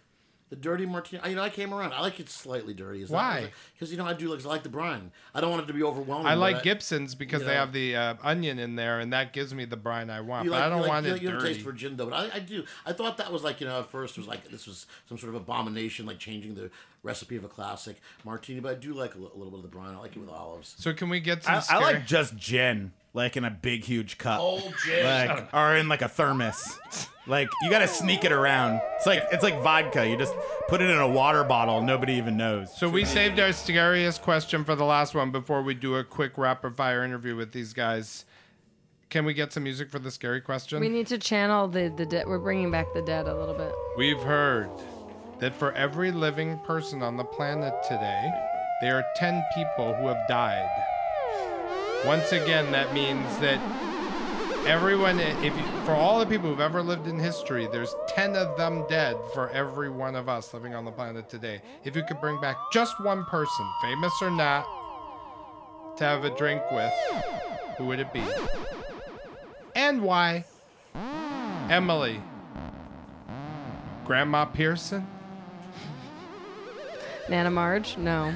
[0.51, 1.23] The dirty martini.
[1.23, 1.93] I- You know, I came around.
[1.93, 3.03] I like it slightly dirty.
[3.03, 3.51] Is Why?
[3.75, 5.13] Because you know I do like I like the brine.
[5.35, 6.27] I don't want it to be overwhelming.
[6.27, 9.53] I like Gibsons because you they have the uh, onion in there, and that gives
[9.53, 10.47] me the brine I want.
[10.49, 11.55] But like, I don't like, want you it you dirty.
[11.55, 12.65] taste for gin though, but I, I do.
[12.87, 15.19] I thought that was like you know at first it was like this was some
[15.19, 16.71] sort of abomination, like changing the
[17.09, 18.61] recipe of a classic martini.
[18.61, 19.95] But I do like a, little bit of the brine.
[19.95, 20.75] I like it with olives.
[20.79, 21.55] so can we get some?
[21.55, 25.05] I, I scary- like just gin, like in a big, huge cup, Old gin.
[25.05, 26.79] like or in like a thermos.
[27.27, 28.81] Like you got to sneak it around.
[28.97, 30.09] It's like it's like vodka.
[30.09, 30.35] You just
[30.69, 31.83] put it in a water bottle.
[31.83, 32.75] Nobody even knows.
[32.77, 36.39] So we saved our scariest question for the last one before we do a quick
[36.39, 38.25] rapid fire interview with these guys.
[39.11, 40.81] Can we get some music for the scary question?
[40.81, 42.27] We need to channel the the dead.
[42.27, 43.73] We're bringing back the dead a little bit.
[43.97, 44.69] We've heard
[45.39, 48.33] that for every living person on the planet today,
[48.81, 50.69] there are 10 people who have died.
[52.05, 53.61] Once again, that means that
[54.67, 58.57] everyone, if you, for all the people who've ever lived in history, there's 10 of
[58.57, 61.61] them dead for every one of us living on the planet today.
[61.85, 64.67] If you could bring back just one person, famous or not,
[65.97, 66.93] to have a drink with,
[67.77, 68.23] who would it be?
[69.75, 70.45] And why?
[71.69, 72.23] Emily.
[74.05, 75.07] Grandma Pearson?
[77.29, 77.97] Nana Marge?
[77.97, 78.35] No.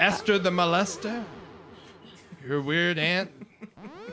[0.00, 1.24] Esther the molester?
[2.46, 3.30] Your weird aunt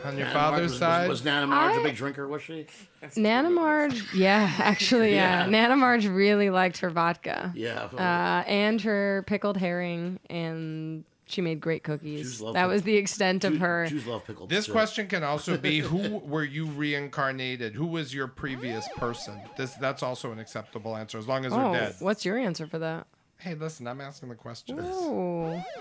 [0.03, 1.07] on your Nana father's was, side?
[1.09, 2.27] Was, was Nana Marge a I- big drinker?
[2.27, 2.67] Was she?
[3.15, 4.03] Nana Marge?
[4.15, 5.43] Yeah, actually, yeah.
[5.45, 5.49] Yeah.
[5.49, 7.51] Nana Marge really liked her vodka.
[7.55, 7.83] Yeah.
[7.93, 12.21] Uh, and her pickled herring, and she made great cookies.
[12.23, 13.85] Jews love That pic- was the extent of Jew- her.
[13.87, 14.49] Jews love pickled.
[14.49, 14.71] this too.
[14.71, 17.75] question can also be who were you reincarnated?
[17.75, 19.39] Who was your previous person?
[19.55, 21.95] This that's also an acceptable answer as long as they're Oh, dead.
[21.99, 23.05] what's your answer for that?
[23.37, 24.79] Hey, listen, I'm asking the question.
[24.81, 25.63] Oh.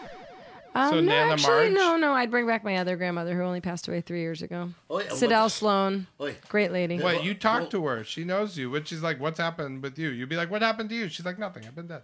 [0.76, 1.72] Um, So no, Nana actually, Marge?
[1.72, 2.12] no, no.
[2.14, 4.70] I'd bring back my other grandmother who only passed away three years ago.
[4.90, 6.08] Oh, yeah, Sidell what's- Sloan.
[6.20, 6.34] Oi.
[6.48, 7.00] Great lady.
[7.00, 8.02] Wait, you talk to her.
[8.02, 8.70] She knows you.
[8.70, 10.08] Which she's like, what's happened with you?
[10.08, 11.08] You'd be like, what happened to you?
[11.08, 11.64] She's like, nothing.
[11.64, 12.02] I've been dead.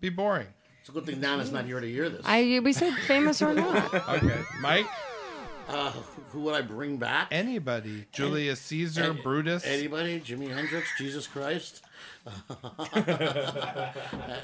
[0.00, 0.46] Be boring.
[0.82, 2.22] It's a good thing Nana's not here to hear this.
[2.24, 3.92] I we said famous or not.
[4.08, 4.86] Okay, Mike.
[5.68, 5.90] uh,
[6.30, 7.26] who would I bring back?
[7.32, 8.06] Anybody?
[8.12, 9.66] Julius Caesar, Any- Brutus.
[9.66, 10.20] Anybody?
[10.20, 11.82] Jimi Hendrix, Jesus Christ,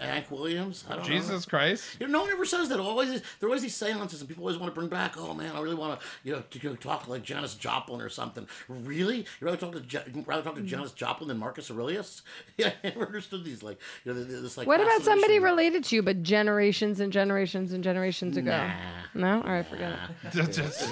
[0.01, 0.85] Hank Williams.
[0.89, 1.09] I don't know.
[1.09, 1.97] Jesus Christ.
[2.01, 2.79] You know, no one ever says that.
[2.81, 5.15] Always, there are always these seances, and people always want to bring back.
[5.17, 8.09] Oh man, I really want to, you know, to go talk like Janis Joplin or
[8.09, 8.47] something.
[8.69, 9.19] Really?
[9.19, 10.67] You rather talk to Ja- rather talk to mm.
[10.67, 12.23] Janis Joplin than Marcus Aurelius?
[12.59, 13.63] Yeah, I never understood these.
[13.63, 14.67] Like, you know, this like.
[14.67, 18.51] What about somebody related to you, but generations and generations and generations ago?
[18.51, 18.73] Nah.
[19.15, 19.43] No?
[19.43, 20.33] All right, forget it.
[20.33, 20.91] Just- just-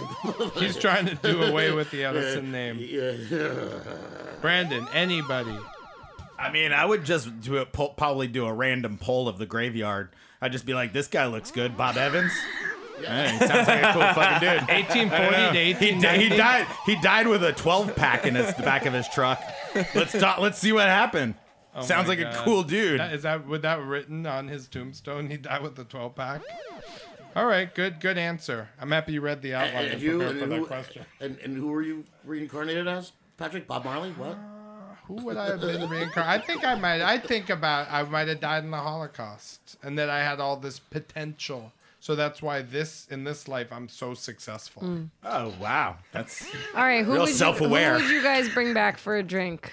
[0.58, 2.78] he's trying to do away with the Edison name.
[4.40, 5.56] Brandon, anybody.
[6.40, 7.72] I mean, I would just do it.
[7.72, 10.10] Po- probably do a random poll of the graveyard.
[10.40, 12.32] I'd just be like, "This guy looks good, Bob Evans."
[13.02, 14.68] Yeah, he sounds like a cool fucking dude.
[14.68, 16.66] 1840 to He, di- he died.
[16.84, 19.42] He died with a 12 pack in his the back of his truck.
[19.94, 20.38] Let's talk.
[20.38, 21.34] Let's see what happened.
[21.74, 22.44] Oh Sounds my like a God.
[22.44, 23.00] cool dude.
[23.00, 25.30] That, is that with that written on his tombstone?
[25.30, 26.42] He died with the 12 pack.
[27.36, 28.68] All right, good, good answer.
[28.80, 31.04] I'm happy you read the outline And, and you, prepared and, for that who, question.
[31.20, 33.12] and, and who were you reincarnated as?
[33.36, 34.10] Patrick Bob Marley?
[34.10, 34.36] What?
[35.10, 36.18] Who would I have been reincarnated?
[36.18, 37.02] I think I might.
[37.02, 40.56] I think about I might have died in the Holocaust, and that I had all
[40.56, 41.72] this potential.
[41.98, 45.08] So that's why this in this life I'm so successful.
[45.24, 48.98] Oh wow, that's All right, who Real would, you, who would you guys bring back
[48.98, 49.72] for a drink?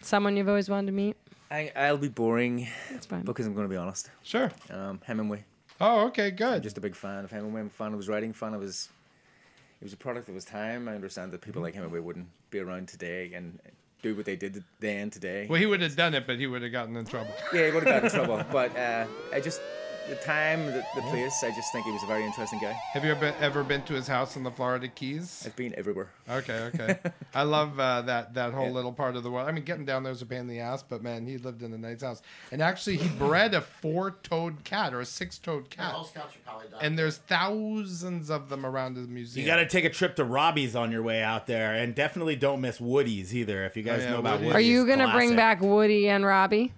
[0.00, 1.16] Someone you've always wanted to meet?
[1.50, 3.22] I, I'll be boring That's fine.
[3.22, 4.10] because I'm going to be honest.
[4.22, 4.50] Sure.
[4.70, 5.44] Um, Hemingway.
[5.80, 6.62] Oh, okay, I'm good.
[6.62, 7.60] just a big fan of Hemingway.
[7.60, 8.88] I'm a fan of his writing, fan of his.
[9.80, 10.88] It was a product of his time.
[10.88, 13.58] I understand that people like Hemingway wouldn't be around today and
[14.02, 15.46] do what they did then today.
[15.48, 17.34] Well, he would have done it, but he would have gotten in trouble.
[17.52, 18.44] Yeah, he would have gotten in trouble.
[18.52, 19.60] But uh, I just
[20.08, 21.42] the time, the, the place.
[21.44, 22.72] I just think he was a very interesting guy.
[22.92, 25.42] Have you ever, ever been to his house in the Florida Keys?
[25.46, 26.10] I've been everywhere.
[26.28, 26.98] Okay, okay.
[27.34, 29.48] I love uh, that that whole little part of the world.
[29.48, 31.62] I mean, getting down there was a pain in the ass, but man, he lived
[31.62, 32.22] in a nice house.
[32.50, 35.94] And actually, he bred a four-toed cat or a six-toed cat.
[35.94, 36.66] All scouts should probably.
[36.80, 39.46] And there's thousands of them around the museum.
[39.46, 42.36] You got to take a trip to Robbie's on your way out there, and definitely
[42.36, 43.64] don't miss Woody's either.
[43.64, 44.54] If you guys Oh, yeah, know about Woody's.
[44.54, 46.72] Woody's, Are you gonna bring back Woody and Robbie?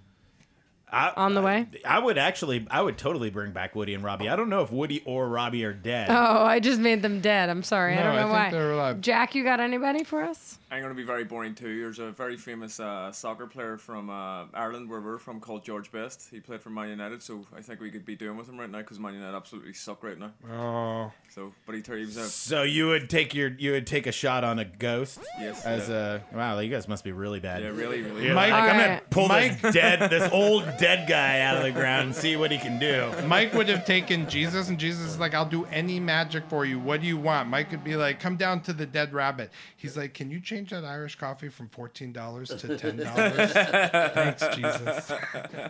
[0.91, 1.67] I, on the way?
[1.83, 4.29] I would actually, I would totally bring back Woody and Robbie.
[4.29, 6.07] I don't know if Woody or Robbie are dead.
[6.09, 7.49] Oh, I just made them dead.
[7.49, 7.93] I'm sorry.
[7.97, 8.51] I don't I know think why.
[8.51, 9.01] they're alive.
[9.01, 10.59] Jack, you got anybody for us?
[10.71, 11.79] I'm going to be very boring too.
[11.81, 15.91] There's a very famous uh, soccer player from uh, Ireland, where we're from, called George
[15.91, 16.27] Best.
[16.31, 18.69] He played for Man United, so I think we could be doing with him right
[18.69, 20.31] now because Man United absolutely suck right now.
[20.51, 21.11] Oh.
[21.29, 24.11] So, but he, he was a So you would take your, you would take a
[24.11, 25.19] shot on a ghost.
[25.39, 26.19] Yes, As yeah.
[26.33, 27.61] a wow, you guys must be really bad.
[27.61, 28.49] Yeah, really, really You're bad.
[28.49, 29.09] like, I'm gonna Alright.
[29.09, 32.51] pull Mike- this dead, this old dead guy out of the ground and see what
[32.51, 33.11] he can do.
[33.25, 36.77] Mike would have taken Jesus, and Jesus is like, "I'll do any magic for you.
[36.79, 39.97] What do you want?" Mike would be like, "Come down to the dead rabbit." He's
[39.97, 45.11] like, "Can you change that Irish coffee from fourteen dollars to ten dollars?" Thanks, Jesus.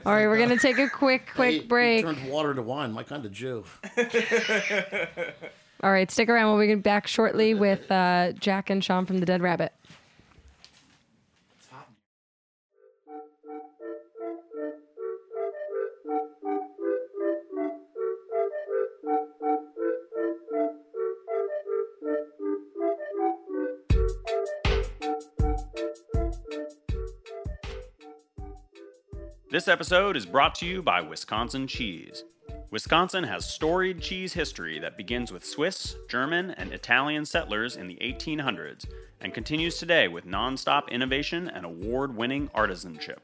[0.06, 2.04] All right, we're gonna take a quick, quick He- he break.
[2.04, 2.92] turned water to wine.
[2.92, 3.64] My kind of Jew.
[5.84, 6.58] All right, stick around.
[6.58, 9.72] We'll be back shortly with uh, Jack and Sean from the Dead Rabbit.
[29.56, 32.26] This episode is brought to you by Wisconsin Cheese.
[32.72, 37.96] Wisconsin has storied cheese history that begins with Swiss, German, and Italian settlers in the
[38.02, 38.86] 1800s
[39.22, 43.20] and continues today with nonstop innovation and award winning artisanship.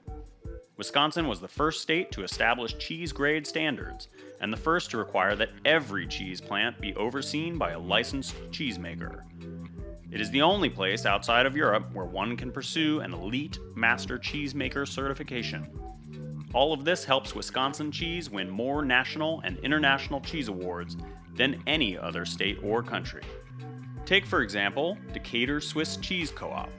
[0.77, 4.07] Wisconsin was the first state to establish cheese grade standards
[4.39, 9.23] and the first to require that every cheese plant be overseen by a licensed cheesemaker.
[10.09, 14.17] It is the only place outside of Europe where one can pursue an elite master
[14.17, 15.67] cheesemaker certification.
[16.53, 20.97] All of this helps Wisconsin cheese win more national and international cheese awards
[21.35, 23.23] than any other state or country.
[24.05, 26.69] Take, for example, Decatur Swiss Cheese Co op,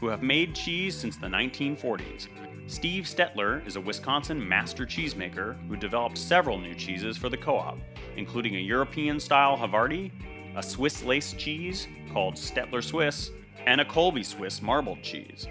[0.00, 2.26] who have made cheese since the 1940s.
[2.66, 7.56] Steve Stettler is a Wisconsin master cheesemaker who developed several new cheeses for the co
[7.56, 7.78] op,
[8.16, 10.10] including a European style Havarti,
[10.56, 13.30] a Swiss lace cheese called Stettler Swiss,
[13.66, 15.46] and a Colby Swiss marbled cheese.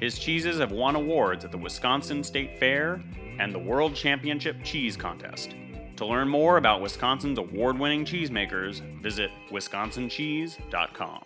[0.00, 3.02] His cheeses have won awards at the Wisconsin State Fair
[3.38, 5.54] and the World Championship Cheese Contest.
[5.96, 11.22] To learn more about Wisconsin's award winning cheesemakers, visit wisconsincheese.com.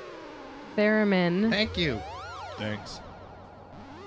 [0.78, 1.50] theremin.
[1.50, 2.00] Thank you.
[2.58, 3.02] Thanks.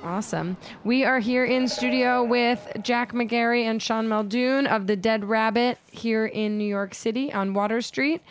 [0.02, 0.56] Awesome.
[0.84, 5.78] We are here in studio with Jack McGarry and Sean Muldoon of the Dead Rabbit
[5.90, 8.22] here in New York City on Water Street.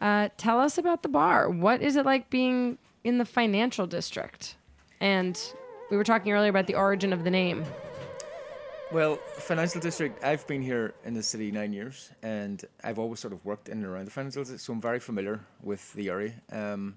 [0.00, 1.50] Uh, tell us about the bar.
[1.50, 4.56] What is it like being in the financial district?
[5.00, 5.38] And
[5.90, 7.64] we were talking earlier about the origin of the name.
[8.92, 10.22] Well, financial district.
[10.22, 13.78] I've been here in the city nine years, and I've always sort of worked in
[13.78, 16.34] and around the financial district, so I'm very familiar with the area.
[16.52, 16.96] Um,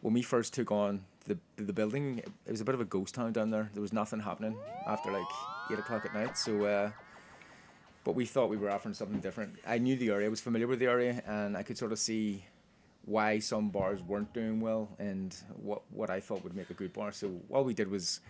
[0.00, 3.14] when we first took on the the building, it was a bit of a ghost
[3.14, 3.70] town down there.
[3.74, 4.56] There was nothing happening
[4.86, 5.26] after like
[5.70, 6.36] eight o'clock at night.
[6.36, 6.90] So, uh,
[8.04, 9.54] but we thought we were offering something different.
[9.66, 11.98] I knew the area, I was familiar with the area, and I could sort of
[11.98, 12.44] see
[13.04, 16.92] why some bars weren't doing well and what what I thought would make a good
[16.92, 17.12] bar.
[17.12, 18.20] So all we did was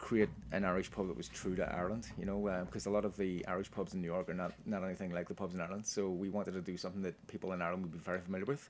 [0.00, 3.16] create an Irish pub that was true to Ireland, you know, because a lot of
[3.16, 5.86] the Irish pubs in New York are not, not anything like the pubs in Ireland.
[5.86, 8.68] So we wanted to do something that people in Ireland would be very familiar with,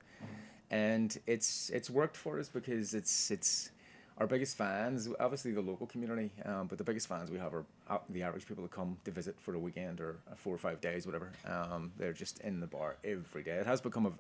[0.71, 3.71] and it's it's worked for us because it's it's
[4.18, 7.64] our biggest fans, obviously the local community, um, but the biggest fans we have are
[8.11, 11.07] the Irish people that come to visit for a weekend or four or five days,
[11.07, 11.33] whatever.
[11.47, 13.53] Um, they're just in the bar every day.
[13.53, 14.12] It has become a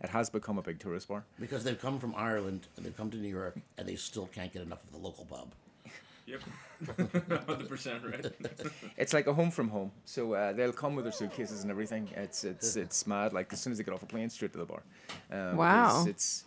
[0.00, 1.24] it has become a big tourist bar.
[1.40, 4.52] Because they've come from Ireland and they've come to New York and they still can't
[4.52, 5.48] get enough of the local pub.
[6.28, 6.40] Yep.
[6.84, 8.72] 100% right.
[8.98, 9.90] it's like a home from home.
[10.04, 12.08] So uh, they'll come with their suitcases and everything.
[12.14, 13.32] It's it's it's mad.
[13.32, 14.82] Like as soon as they get off a plane, straight to the bar.
[15.32, 16.04] Um, Wow.
[16.06, 16.44] It's it's,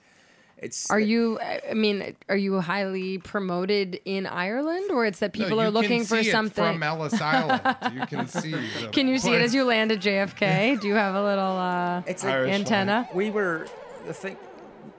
[0.57, 1.39] it's Are you?
[1.39, 6.05] I mean, are you highly promoted in Ireland, or it's that people you are looking
[6.05, 6.63] for something?
[6.73, 7.61] from Ellis Island.
[7.95, 8.53] You can see.
[8.91, 10.79] Can you see it as you land at JFK?
[10.79, 13.09] Do you have a little uh, It's like Irish antenna?
[13.15, 13.65] We were
[14.05, 14.37] the thing.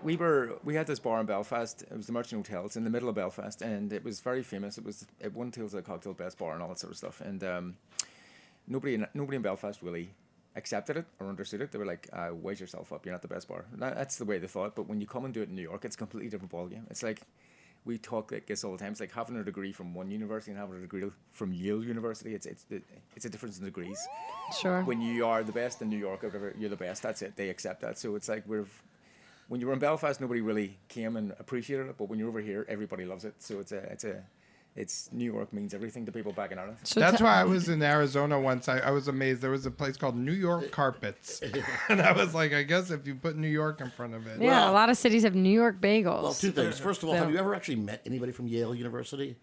[0.02, 1.82] We were we had this bar in Belfast.
[1.82, 2.66] It was the Merchant Hotel.
[2.66, 4.78] It's in the middle of Belfast, and it was very famous.
[4.78, 6.96] It was it won Tales of the Cocktail Best Bar and all that sort of
[6.96, 7.20] stuff.
[7.20, 7.76] And um,
[8.66, 10.10] nobody in, nobody in Belfast really
[10.56, 11.72] accepted it or understood it.
[11.72, 13.06] They were like, uh, "Wise yourself up.
[13.06, 14.74] You're not the best bar." That, that's the way they thought.
[14.74, 16.90] But when you come and do it in New York, it's a completely different ballgame.
[16.90, 17.20] It's like
[17.84, 18.92] we talk like this all the time.
[18.92, 22.34] It's like having a degree from one university and having a degree from Yale University.
[22.34, 22.82] It's it's the,
[23.16, 24.06] it's a difference in degrees.
[24.60, 24.82] Sure.
[24.82, 27.02] When you are the best in New York, or whatever, you're the best.
[27.02, 27.36] That's it.
[27.36, 27.98] They accept that.
[27.98, 28.66] So it's like we're.
[29.52, 32.40] When you were in Belfast, nobody really came and appreciated it, but when you're over
[32.40, 33.34] here, everybody loves it.
[33.40, 34.24] So it's a, it's a,
[34.76, 36.78] it's New York means everything to people back in Ireland.
[36.84, 38.66] So That's why I was in Arizona once.
[38.70, 39.42] I, I was amazed.
[39.42, 41.42] There was a place called New York Carpets.
[41.90, 44.40] and I was like, I guess if you put New York in front of it.
[44.40, 46.22] Yeah, a lot of cities have New York bagels.
[46.22, 46.78] Well, two things.
[46.80, 49.36] First of all, So- have you ever actually met anybody from Yale University?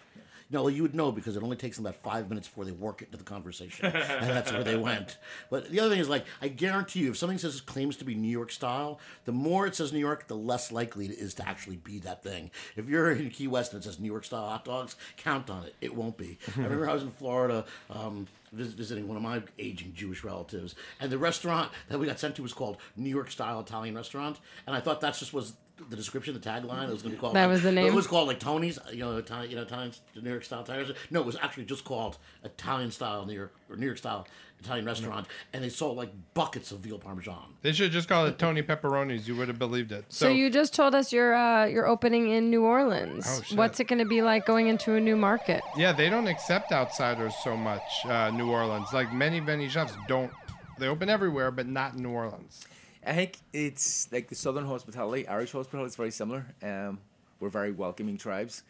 [0.52, 3.02] No, you would know because it only takes them about five minutes before they work
[3.02, 5.18] it into the conversation, and that's where they went.
[5.52, 8.06] But the other thing is, like, I guarantee you, if something says it claims to
[8.06, 11.36] be New York style, the more it says New York, the less likely it is
[11.36, 12.50] to actually be that thing.
[12.76, 15.66] If you're in Key West and it says New York style hot dogs, count on
[15.66, 16.40] it; it won't be.
[16.58, 17.66] I remember I was in Florida.
[17.90, 22.36] Um, Visiting one of my aging Jewish relatives, and the restaurant that we got sent
[22.38, 25.54] to was called New York Style Italian Restaurant, and I thought that just was
[25.90, 26.88] the description, the tagline.
[26.88, 27.36] It was going to be called.
[27.36, 27.88] That like- was the name?
[27.88, 30.88] It was called like Tony's, you know, Italian, you know, Italian, New York style Italian.
[30.88, 31.12] restaurant.
[31.12, 34.28] No, it was actually just called Italian style New York or New York style
[34.60, 37.56] Italian restaurant, and they sold like buckets of veal parmesan.
[37.62, 39.26] They should just call it Tony Pepperonis.
[39.28, 40.06] You would have believed it.
[40.10, 43.26] So, you just told us you're uh, you're opening in New Orleans.
[43.28, 43.58] Oh, shit.
[43.58, 45.64] What's it going to be like going into a new market?
[45.78, 47.82] Yeah, they don't accept outsiders so much.
[48.06, 50.32] Uh, New Orleans, like many many chefs, don't.
[50.78, 52.66] They open everywhere, but not in New Orleans.
[53.06, 56.46] I think it's like the Southern hospitality, Irish hospitality is very similar.
[56.62, 57.00] Um,
[57.40, 58.64] we're very welcoming tribes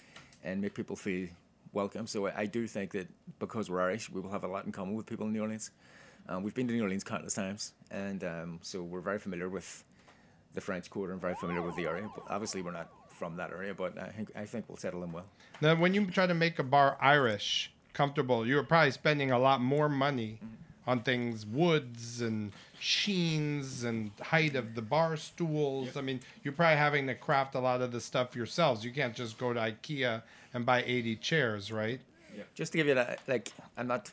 [0.44, 1.28] and make people feel
[1.74, 2.08] welcome.
[2.08, 3.08] So I, I do think that
[3.40, 5.72] because we're Irish, we will have a lot in common with people in New Orleans.
[6.28, 9.84] Um, we've been to New Orleans countless times, and um, so we're very familiar with
[10.54, 12.08] the French Quarter and very familiar with the area.
[12.14, 15.12] But obviously, we're not from that area, but I think I think we'll settle in
[15.12, 15.26] well.
[15.60, 19.60] Now, when you try to make a bar Irish comfortable, you're probably spending a lot
[19.60, 20.40] more money
[20.88, 25.98] on things, woods and sheens and height of the bar stools.
[25.98, 28.84] I mean, you're probably having to craft a lot of the stuff yourselves.
[28.84, 30.22] You can't just go to IKEA
[30.54, 32.00] and buy 80 chairs, right?
[32.56, 34.12] Just to give you that, like, I'm not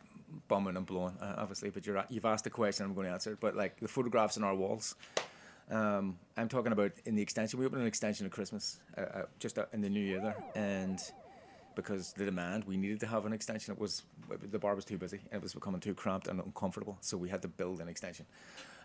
[0.49, 3.33] bumming and blowing, uh, obviously, but you're, you've asked a question, I'm going to answer
[3.33, 3.41] it.
[3.41, 4.97] But, like, the photographs on our walls,
[5.71, 7.59] um, I'm talking about in the extension.
[7.59, 10.37] We opened an extension at Christmas, uh, uh, just uh, in the new year there.
[10.55, 11.01] And
[11.77, 13.73] because the demand, we needed to have an extension.
[13.73, 14.03] It was,
[14.51, 16.97] the bar was too busy and it was becoming too cramped and uncomfortable.
[17.01, 18.27] So we had to build an extension.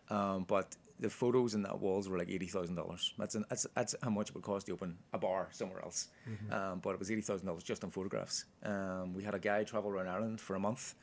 [0.10, 3.14] Um, but the photos in that walls were like eighty thousand dollars.
[3.18, 6.10] That's an, that's that's how much it would cost to open a bar somewhere else.
[6.30, 6.54] Mhm.
[6.54, 8.46] Um, but it was eighty thousand dollars just on photographs.
[8.64, 10.96] Um, we had a guy travel around Ireland for a month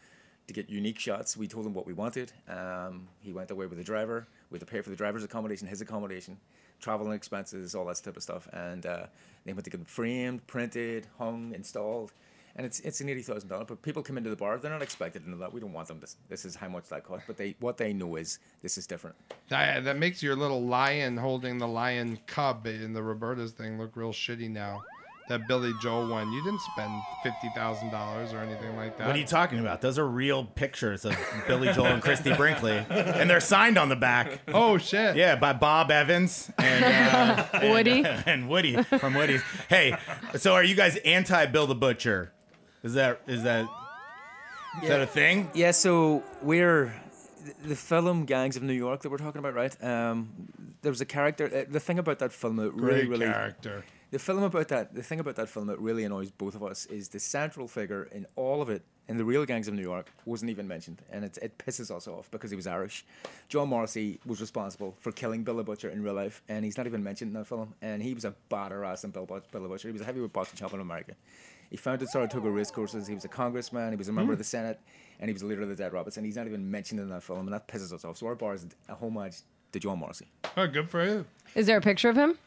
[0.46, 1.36] to get unique shots.
[1.36, 2.32] We told him what we wanted.
[2.48, 4.26] Um, he went away with the driver.
[4.50, 6.38] We had to pay for the driver's accommodation, his accommodation,
[6.80, 8.48] traveling expenses, all that type of stuff.
[8.52, 9.06] And uh,
[9.44, 12.12] then went to get them framed, printed, hung, installed.
[12.56, 13.64] And it's it's an eighty thousand dollar.
[13.64, 15.52] But people come into the bar, they're not expected to know that.
[15.52, 16.00] We don't want them.
[16.00, 17.22] This this is how much that cost.
[17.26, 19.14] But they what they know is this is different.
[19.48, 23.96] That, that makes your little lion holding the lion cub in the Roberta's thing look
[23.96, 24.82] real shitty now.
[25.28, 26.90] That Billy Joel one, you didn't spend
[27.22, 29.06] fifty thousand dollars or anything like that.
[29.06, 29.80] What are you talking about?
[29.80, 31.16] Those are real pictures of
[31.46, 34.40] Billy Joel and Christy Brinkley, and they're signed on the back.
[34.48, 35.16] Oh shit!
[35.16, 38.04] Yeah, by Bob Evans and uh, and, Woody.
[38.04, 39.42] uh, and Woody from Woody's.
[39.68, 39.94] Hey,
[40.36, 42.32] so are you guys anti Bill the Butcher?
[42.82, 43.68] Is that is that
[44.82, 45.50] is that a thing?
[45.54, 46.94] Yeah, so we're
[47.64, 49.84] the film Gangs of New York that we're talking about, right?
[49.84, 50.30] Um,
[50.82, 51.46] there was a character.
[51.46, 53.84] Uh, the thing about that film that really, Great really character.
[54.10, 56.86] The film about that, the thing about that film that really annoys both of us
[56.86, 60.10] is the central figure in all of it, in the real Gangs of New York,
[60.24, 63.04] wasn't even mentioned, and it it pisses us off because he was Irish.
[63.48, 66.86] John Morrissey was responsible for killing Bill the Butcher in real life, and he's not
[66.86, 67.74] even mentioned in that film.
[67.82, 69.88] And he was a badder ass than Bill, But- Bill Butcher.
[69.88, 71.12] He was a heavyweight boxing champion in America.
[71.70, 73.06] He founded Saratoga race courses.
[73.06, 73.90] He was a congressman.
[73.92, 74.80] He was a member of the Senate,
[75.20, 76.16] and he was the leader of the Dead Rabbits.
[76.16, 78.16] And he's not even mentioned in that film, and that pisses us off.
[78.16, 79.36] So our bar is a homage
[79.72, 80.28] to John Morrissey.
[80.56, 81.26] Oh, good for you.
[81.54, 82.38] Is there a picture of him?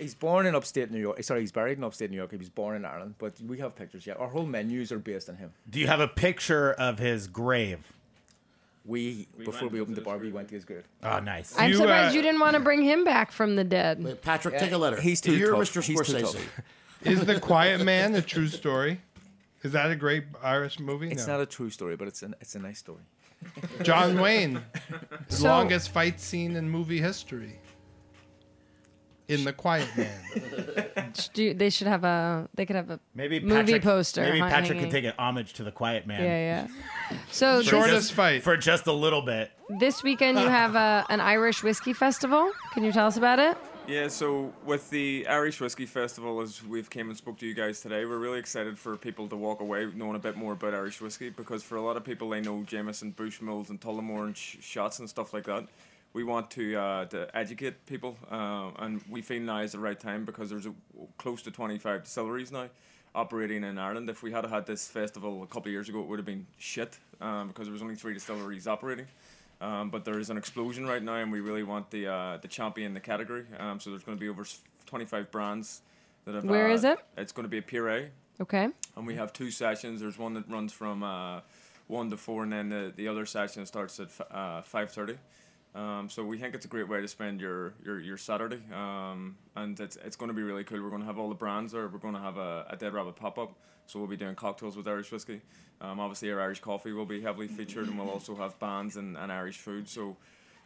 [0.00, 1.22] He's born in upstate New York.
[1.22, 2.30] Sorry, he's buried in upstate New York.
[2.30, 4.06] He was born in Ireland, but we have pictures.
[4.06, 5.52] Yeah, our whole menus are based on him.
[5.68, 7.92] Do you have a picture of his grave?
[8.86, 10.84] We, before we opened the bar, we went to his grave.
[11.04, 11.54] Oh, nice.
[11.58, 14.20] I'm You, surprised uh, you didn't want to bring him back from the dead.
[14.22, 15.00] Patrick, Yeah, take a letter.
[15.00, 15.60] he's too Dear tough.
[15.60, 15.82] Mr.
[15.84, 16.32] He's too Scorsese.
[16.32, 16.60] tough.
[17.02, 19.00] Is the Quiet Man a true story?
[19.62, 21.10] Is that a great Irish movie?
[21.10, 21.34] It's No.
[21.34, 23.02] not a true story, but it's an it's a nice story.
[23.82, 24.62] John Wayne,
[25.28, 27.58] So- longest fight scene in movie history.
[29.30, 31.12] In The Quiet Man.
[31.14, 32.48] Should you- they should have a.
[32.54, 34.22] They could have a Maybe movie Patrick, poster.
[34.22, 34.82] Maybe Patrick hanging.
[34.84, 36.22] could take an homage to the Quiet Man.
[36.22, 36.66] Yeah,
[37.10, 37.16] yeah.
[37.32, 38.42] So this, Shortest fight.
[38.44, 39.50] for just a little bit.
[39.80, 42.52] this weekend you have a, an Irish whiskey festival.
[42.72, 43.56] Can you tell us about it?
[43.88, 47.80] Yeah, so with the Irish Whiskey Festival, as we've came and spoke to you guys
[47.80, 51.00] today, we're really excited for people to walk away knowing a bit more about Irish
[51.00, 54.58] whiskey because for a lot of people they know Jameson, Bushmills, and Tullamore and sh-
[54.60, 55.64] shots and stuff like that.
[56.12, 59.98] We want to uh, to educate people, uh, and we feel now is the right
[59.98, 60.74] time because there's a,
[61.18, 62.68] close to 25 distilleries now
[63.14, 64.10] operating in Ireland.
[64.10, 66.46] If we had had this festival a couple of years ago, it would have been
[66.58, 69.06] shit um, because there was only three distilleries operating.
[69.60, 72.48] Um, but there is an explosion right now, and we really want the uh, the
[72.48, 73.44] champion the category.
[73.60, 74.44] Um, so there's going to be over
[74.86, 75.82] 25 brands
[76.24, 76.44] that have.
[76.44, 76.98] Where uh, is it?
[77.16, 78.08] It's going to be a Pier A,
[78.40, 78.68] Okay.
[78.96, 80.00] and we have two sessions.
[80.00, 81.40] There's one that runs from uh,
[81.86, 85.18] one to four, and then the, the other session starts at f- uh, 5:30.
[85.74, 89.36] Um, so we think it's a great way to spend your your, your Saturday, um,
[89.54, 90.82] and it's it's going to be really cool.
[90.82, 91.86] We're going to have all the brands there.
[91.86, 93.52] We're going to have a, a Dead Rabbit pop up.
[93.86, 95.40] So we'll be doing cocktails with Irish whiskey.
[95.80, 99.16] Um, obviously, our Irish coffee will be heavily featured, and we'll also have bands and,
[99.16, 99.88] and Irish food.
[99.88, 100.16] So,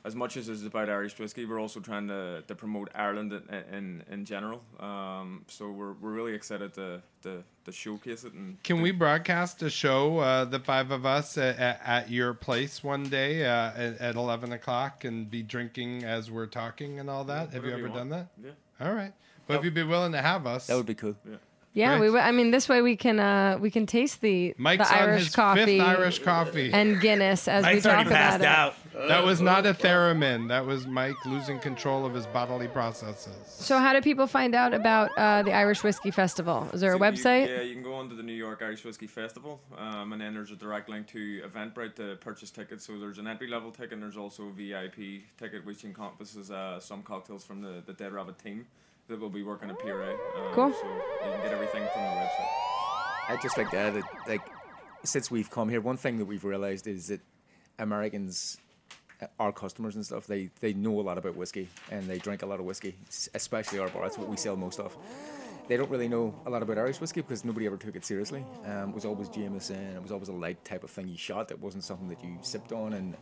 [0.05, 3.43] as much as it's about Irish whiskey, we're also trying to, to promote Ireland in
[3.73, 4.63] in, in general.
[4.79, 8.35] Um, so we're, we're really excited to, to, to showcase it.
[8.35, 12.35] And Can we broadcast a show, uh, the five of us, at, at, at your
[12.35, 17.09] place one day uh, at, at 11 o'clock and be drinking as we're talking and
[17.09, 17.53] all that?
[17.53, 18.29] Have you ever you done that?
[18.43, 18.57] want.
[18.81, 19.13] All right.
[19.49, 20.67] Well, if you'd be willing to have us.
[20.67, 21.17] That would be cool.
[21.29, 21.37] Yeah.
[21.77, 22.01] Yeah, Great.
[22.07, 22.11] we.
[22.11, 25.09] would- I mean, this way we can uh, we can taste the Mike's the on
[25.09, 26.73] Irish his coffee fifth Irish coffee.
[26.73, 28.97] and Guinness as Mike's we talk already passed about it.
[29.03, 29.09] out.
[29.09, 30.47] that was not a theremin.
[30.49, 33.35] That was Mike losing control of his bodily processes.
[33.49, 36.69] So, how do people find out about uh, the Irish Whiskey Festival?
[36.73, 37.49] Is there a So you- website?
[37.49, 40.53] yeah, you can go onto the New York Irish Whiskey Festival, um, and then there's
[40.53, 42.87] a direct link to Eventbrite to purchase tickets.
[42.87, 46.79] So there's an entry level ticket, and there's also a VIP ticket, which encompasses uh,
[46.79, 48.65] some cocktails from the, the Dead Rabbit team
[49.09, 50.11] that will be working at Pier A.
[50.11, 50.17] Um,
[50.53, 50.73] Cool.
[50.73, 52.49] So you can get everything from the website.
[53.29, 54.43] I'd just like to add that, like,
[55.03, 57.21] since we've come here, one thing that we've realized is that
[57.79, 58.59] Americans,
[59.21, 62.43] uh, our customers and stuff, they, they know a lot about whiskey and they drink
[62.43, 62.95] a lot of whiskey,
[63.35, 64.03] especially our bar.
[64.03, 64.97] That's what we sell most of.
[65.67, 68.45] They don't really know a lot about Irish whiskey because nobody ever took it seriously.
[68.67, 69.97] Um, it was always Jameson.
[69.97, 71.51] It was always a light type of thing you shot.
[71.51, 73.17] It wasn't something that you sipped on and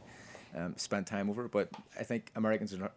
[0.56, 1.46] um, spent time over.
[1.46, 2.94] But I think Americans are not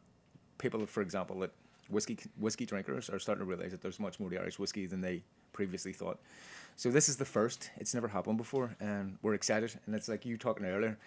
[0.57, 1.51] people, for example, that
[1.89, 5.01] whiskey whiskey drinkers are starting to realize that there's much more to Irish whiskey than
[5.01, 5.21] they
[5.53, 6.19] previously thought.
[6.75, 7.71] So this is the first.
[7.77, 9.79] It's never happened before, and we're excited.
[9.85, 10.97] And it's like you talking earlier.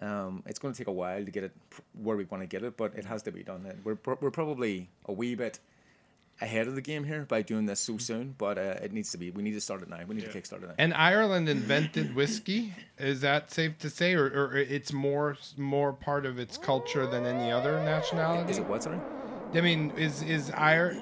[0.00, 1.52] Um, it's going to take a while to get it
[2.02, 3.66] where we want to get it, but it has to be done.
[3.68, 5.60] And we're pro- we're probably a wee bit
[6.40, 9.18] ahead of the game here by doing this so soon, but uh, it needs to
[9.18, 9.30] be.
[9.30, 10.00] We need to start it now.
[10.08, 10.74] We need to kickstart it now.
[10.78, 12.72] And Ireland invented whiskey.
[12.98, 17.26] Is that safe to say, or, or it's more more part of its culture than
[17.26, 18.50] any other nationality?
[18.50, 18.98] Is it what, sorry?
[19.54, 20.96] I mean, is is Ire?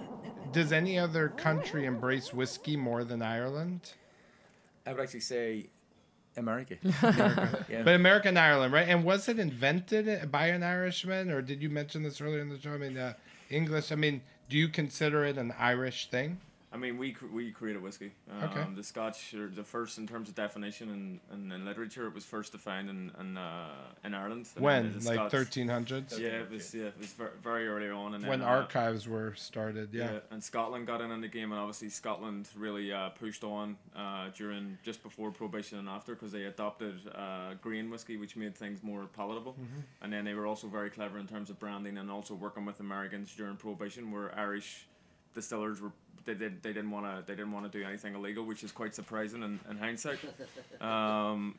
[0.52, 3.92] Does any other country embrace whiskey more than Ireland?
[4.86, 5.66] I would actually say
[6.36, 6.76] America.
[6.82, 7.82] yeah.
[7.84, 8.88] But America and Ireland, right?
[8.88, 12.58] And was it invented by an Irishman, or did you mention this earlier in the
[12.58, 12.72] show?
[12.72, 13.14] I mean, uh,
[13.50, 13.92] English.
[13.92, 16.38] I mean, do you consider it an Irish thing?
[16.72, 18.12] I mean, we cr- we created whiskey.
[18.30, 18.64] Um, Okay.
[18.76, 22.06] The Scotch are the first in terms of definition and, and, literature.
[22.06, 23.70] It was first defined in in, uh,
[24.04, 24.46] in Ireland.
[24.54, 26.16] And then When, the like thirteen hundreds?
[26.18, 28.14] Yeah, it was yeah, it was ver- very early on.
[28.14, 30.20] And When then, uh, archives were started, yeah.
[30.30, 34.28] and Scotland got in on the game, and obviously Scotland really uh, pushed on uh,
[34.36, 38.82] during just before Prohibition and after because they adopted uh, grain whiskey, which made things
[38.82, 39.54] more palatable.
[39.60, 39.82] Mhm.
[40.02, 42.78] And then they were also very clever in terms of branding and also working with
[42.78, 44.86] Americans during Prohibition, where Irish
[45.34, 45.92] distillers were
[46.24, 48.72] they did they didn't want to they didn't want to do anything illegal, which is
[48.72, 50.18] quite surprising in, in hindsight.
[50.80, 51.56] Um,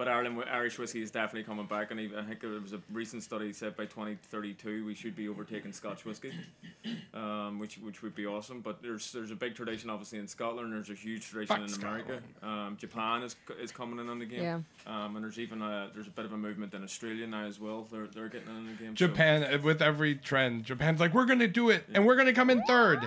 [0.00, 2.80] but Ireland, Irish whiskey is definitely coming back, and even- I think there was a
[2.90, 6.32] recent study said by 2032 we should be overtaking Scotch whiskey,
[7.12, 8.62] um, which which would be awesome.
[8.62, 10.72] But there's there's a big tradition obviously in Scotland.
[10.72, 12.20] There's a huge tradition Fuck in America.
[12.42, 14.42] Um, Japan is is coming in on the game.
[14.42, 14.60] Yeah.
[14.86, 17.60] Um, and there's even a there's a bit of a movement in Australia now as
[17.60, 17.86] well.
[17.92, 18.94] They're they're getting in on the game.
[18.94, 22.48] Japan, uh, with every trend, Japan's like, we're gonna do it, and we're gonna come
[22.48, 23.00] in third,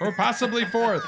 [0.00, 1.04] or possibly fourth.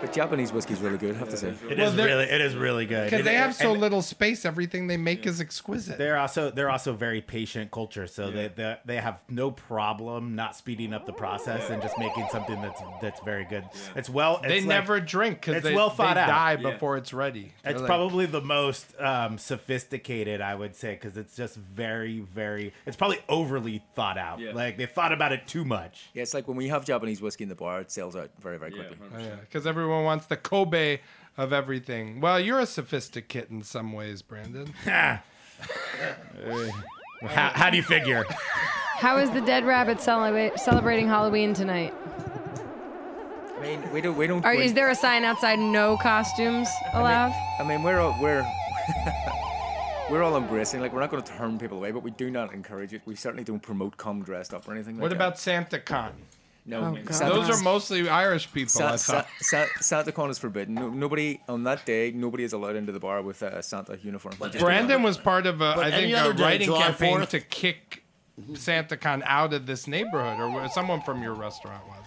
[0.00, 1.54] But Japanese whiskey is really good, I have to say.
[1.70, 3.04] It Well, they're- really, it is really good.
[3.06, 5.96] Because And- they have so and little space, everything they make is exquisite.
[5.96, 10.54] They're also they're also very patient culture, so they, they they have no problem not
[10.54, 13.64] speeding up the process and just making something that's that's very good.
[13.94, 14.38] It's well.
[14.42, 16.26] They like- never drink because it's they, well thought they out.
[16.28, 16.72] die Yeah.
[16.72, 17.52] before it's ready.
[17.62, 22.20] They're It's like- probably the most um, sophisticated, I would say, because it's just very,
[22.20, 22.72] very.
[22.84, 24.40] It's probably overly thought out.
[24.40, 24.52] Yeah.
[24.52, 26.10] Like they thought about it too much.
[26.12, 28.58] Yeah, it's like when we have Japanese whiskey in the bar, it sells out very,
[28.58, 29.06] very Yeah, quickly.
[29.08, 29.40] 100%.
[29.40, 30.98] because everyone everyone wants the Kobe
[31.36, 32.20] of everything.
[32.20, 34.74] Well, you're a sophisticate in some ways, Brandon.
[34.84, 35.20] how,
[37.22, 38.24] how do you figure?
[38.96, 41.94] How is the dead rabbit celebra- celebrating Halloween tonight?
[43.56, 44.16] I mean, we don't.
[44.16, 44.44] We don't.
[44.44, 45.60] Are, we- is there a sign outside?
[45.60, 47.32] No costumes allowed.
[47.60, 48.44] I mean, we're all, we're
[50.10, 50.80] we're all embracing.
[50.80, 53.02] Like, we're not going to turn people away, but we do not encourage it.
[53.06, 54.96] We certainly don't promote come dressed up or anything.
[54.96, 55.02] Like that.
[55.02, 56.12] What like about Santa Con?
[56.66, 56.80] That.
[56.80, 58.70] No, Oh, Those Claus- are mostly Irish people.
[58.70, 60.74] Sa- I Sa- Sa- Santa Con is forbidden.
[60.74, 62.10] No, nobody on that day.
[62.12, 64.34] Nobody is allowed into the bar with a Santa uniform.
[64.58, 67.28] Brandon was part of a, But I think, a day, writing July campaign 4th?
[67.30, 68.02] to kick
[68.40, 68.54] mm-hmm.
[68.54, 72.05] SantaCon out of this neighborhood, or someone from your restaurant was.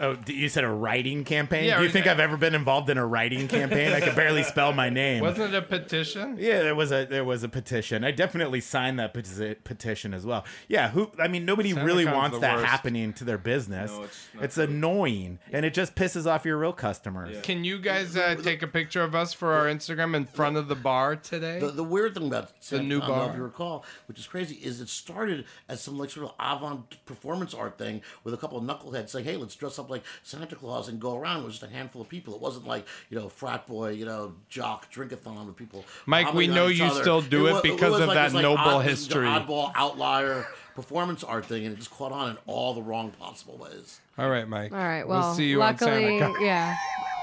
[0.00, 1.64] Oh, you said a writing campaign?
[1.64, 3.92] Yeah, do you think I've ever been involved in a writing campaign?
[3.92, 5.22] I could barely spell my name.
[5.22, 6.36] Wasn't it a petition?
[6.40, 8.02] Yeah, there was a there was a petition.
[8.04, 10.44] I definitely signed that peti- petition as well.
[10.68, 11.10] Yeah, who?
[11.20, 12.66] I mean, nobody really SantaCon's wants that worst.
[12.66, 13.90] happening to their business.
[13.92, 17.36] No, it's it's annoying, and it just pisses off your real customers.
[17.42, 20.68] Can you guys uh, take a picture of us for our Instagram in front of
[20.68, 21.60] the bar today?
[21.60, 23.30] The, the weird thing about Santa new Con, bar.
[23.30, 27.04] if you recall, which is crazy, is it started as some like sort of avant
[27.06, 30.46] performance art thing with a couple of knuckleheads saying, "Hey, let's dress up like Santa
[30.54, 32.34] Claus and go around." It was just a handful of people.
[32.34, 35.84] It wasn't like you know frat boy, you know jock drinkathon with people.
[36.06, 37.00] Mike, we know you other.
[37.02, 39.26] still do it wa- because was of like that this, like, noble odd- this history.
[39.26, 43.56] oddball outlier performance art thing, and it just caught on in all the wrong possible
[43.56, 44.00] ways.
[44.18, 44.72] All right, Mike.
[44.72, 45.06] All right.
[45.08, 46.40] Well, we'll Well, see you luckily, on SantaCon.
[46.40, 46.76] yeah.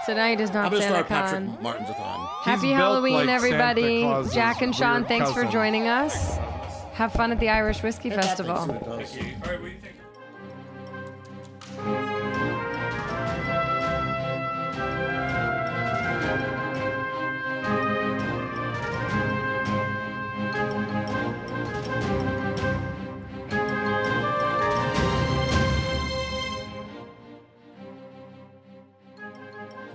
[0.05, 2.27] Tonight is I'm not gonna start Santa Patrick Martin's a con.
[2.43, 4.01] Happy built Halloween, like everybody.
[4.33, 6.37] Jack and Sean, weird thanks for joining us.
[6.93, 8.55] Have fun at the Irish Whiskey Festival.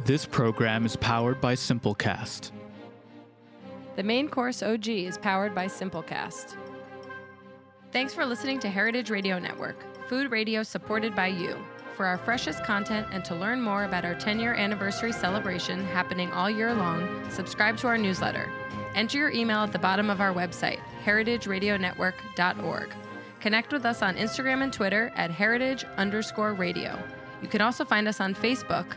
[0.09, 2.53] This program is powered by Simplecast.
[3.97, 6.57] The main course OG is powered by Simplecast.
[7.93, 11.59] Thanks for listening to Heritage Radio Network, food radio supported by you.
[11.95, 16.33] For our freshest content and to learn more about our 10 year anniversary celebration happening
[16.33, 18.51] all year long, subscribe to our newsletter.
[18.95, 22.95] Enter your email at the bottom of our website, heritageradionetwork.org.
[23.41, 26.99] Connect with us on Instagram and Twitter at heritage underscore radio.
[27.43, 28.97] You can also find us on Facebook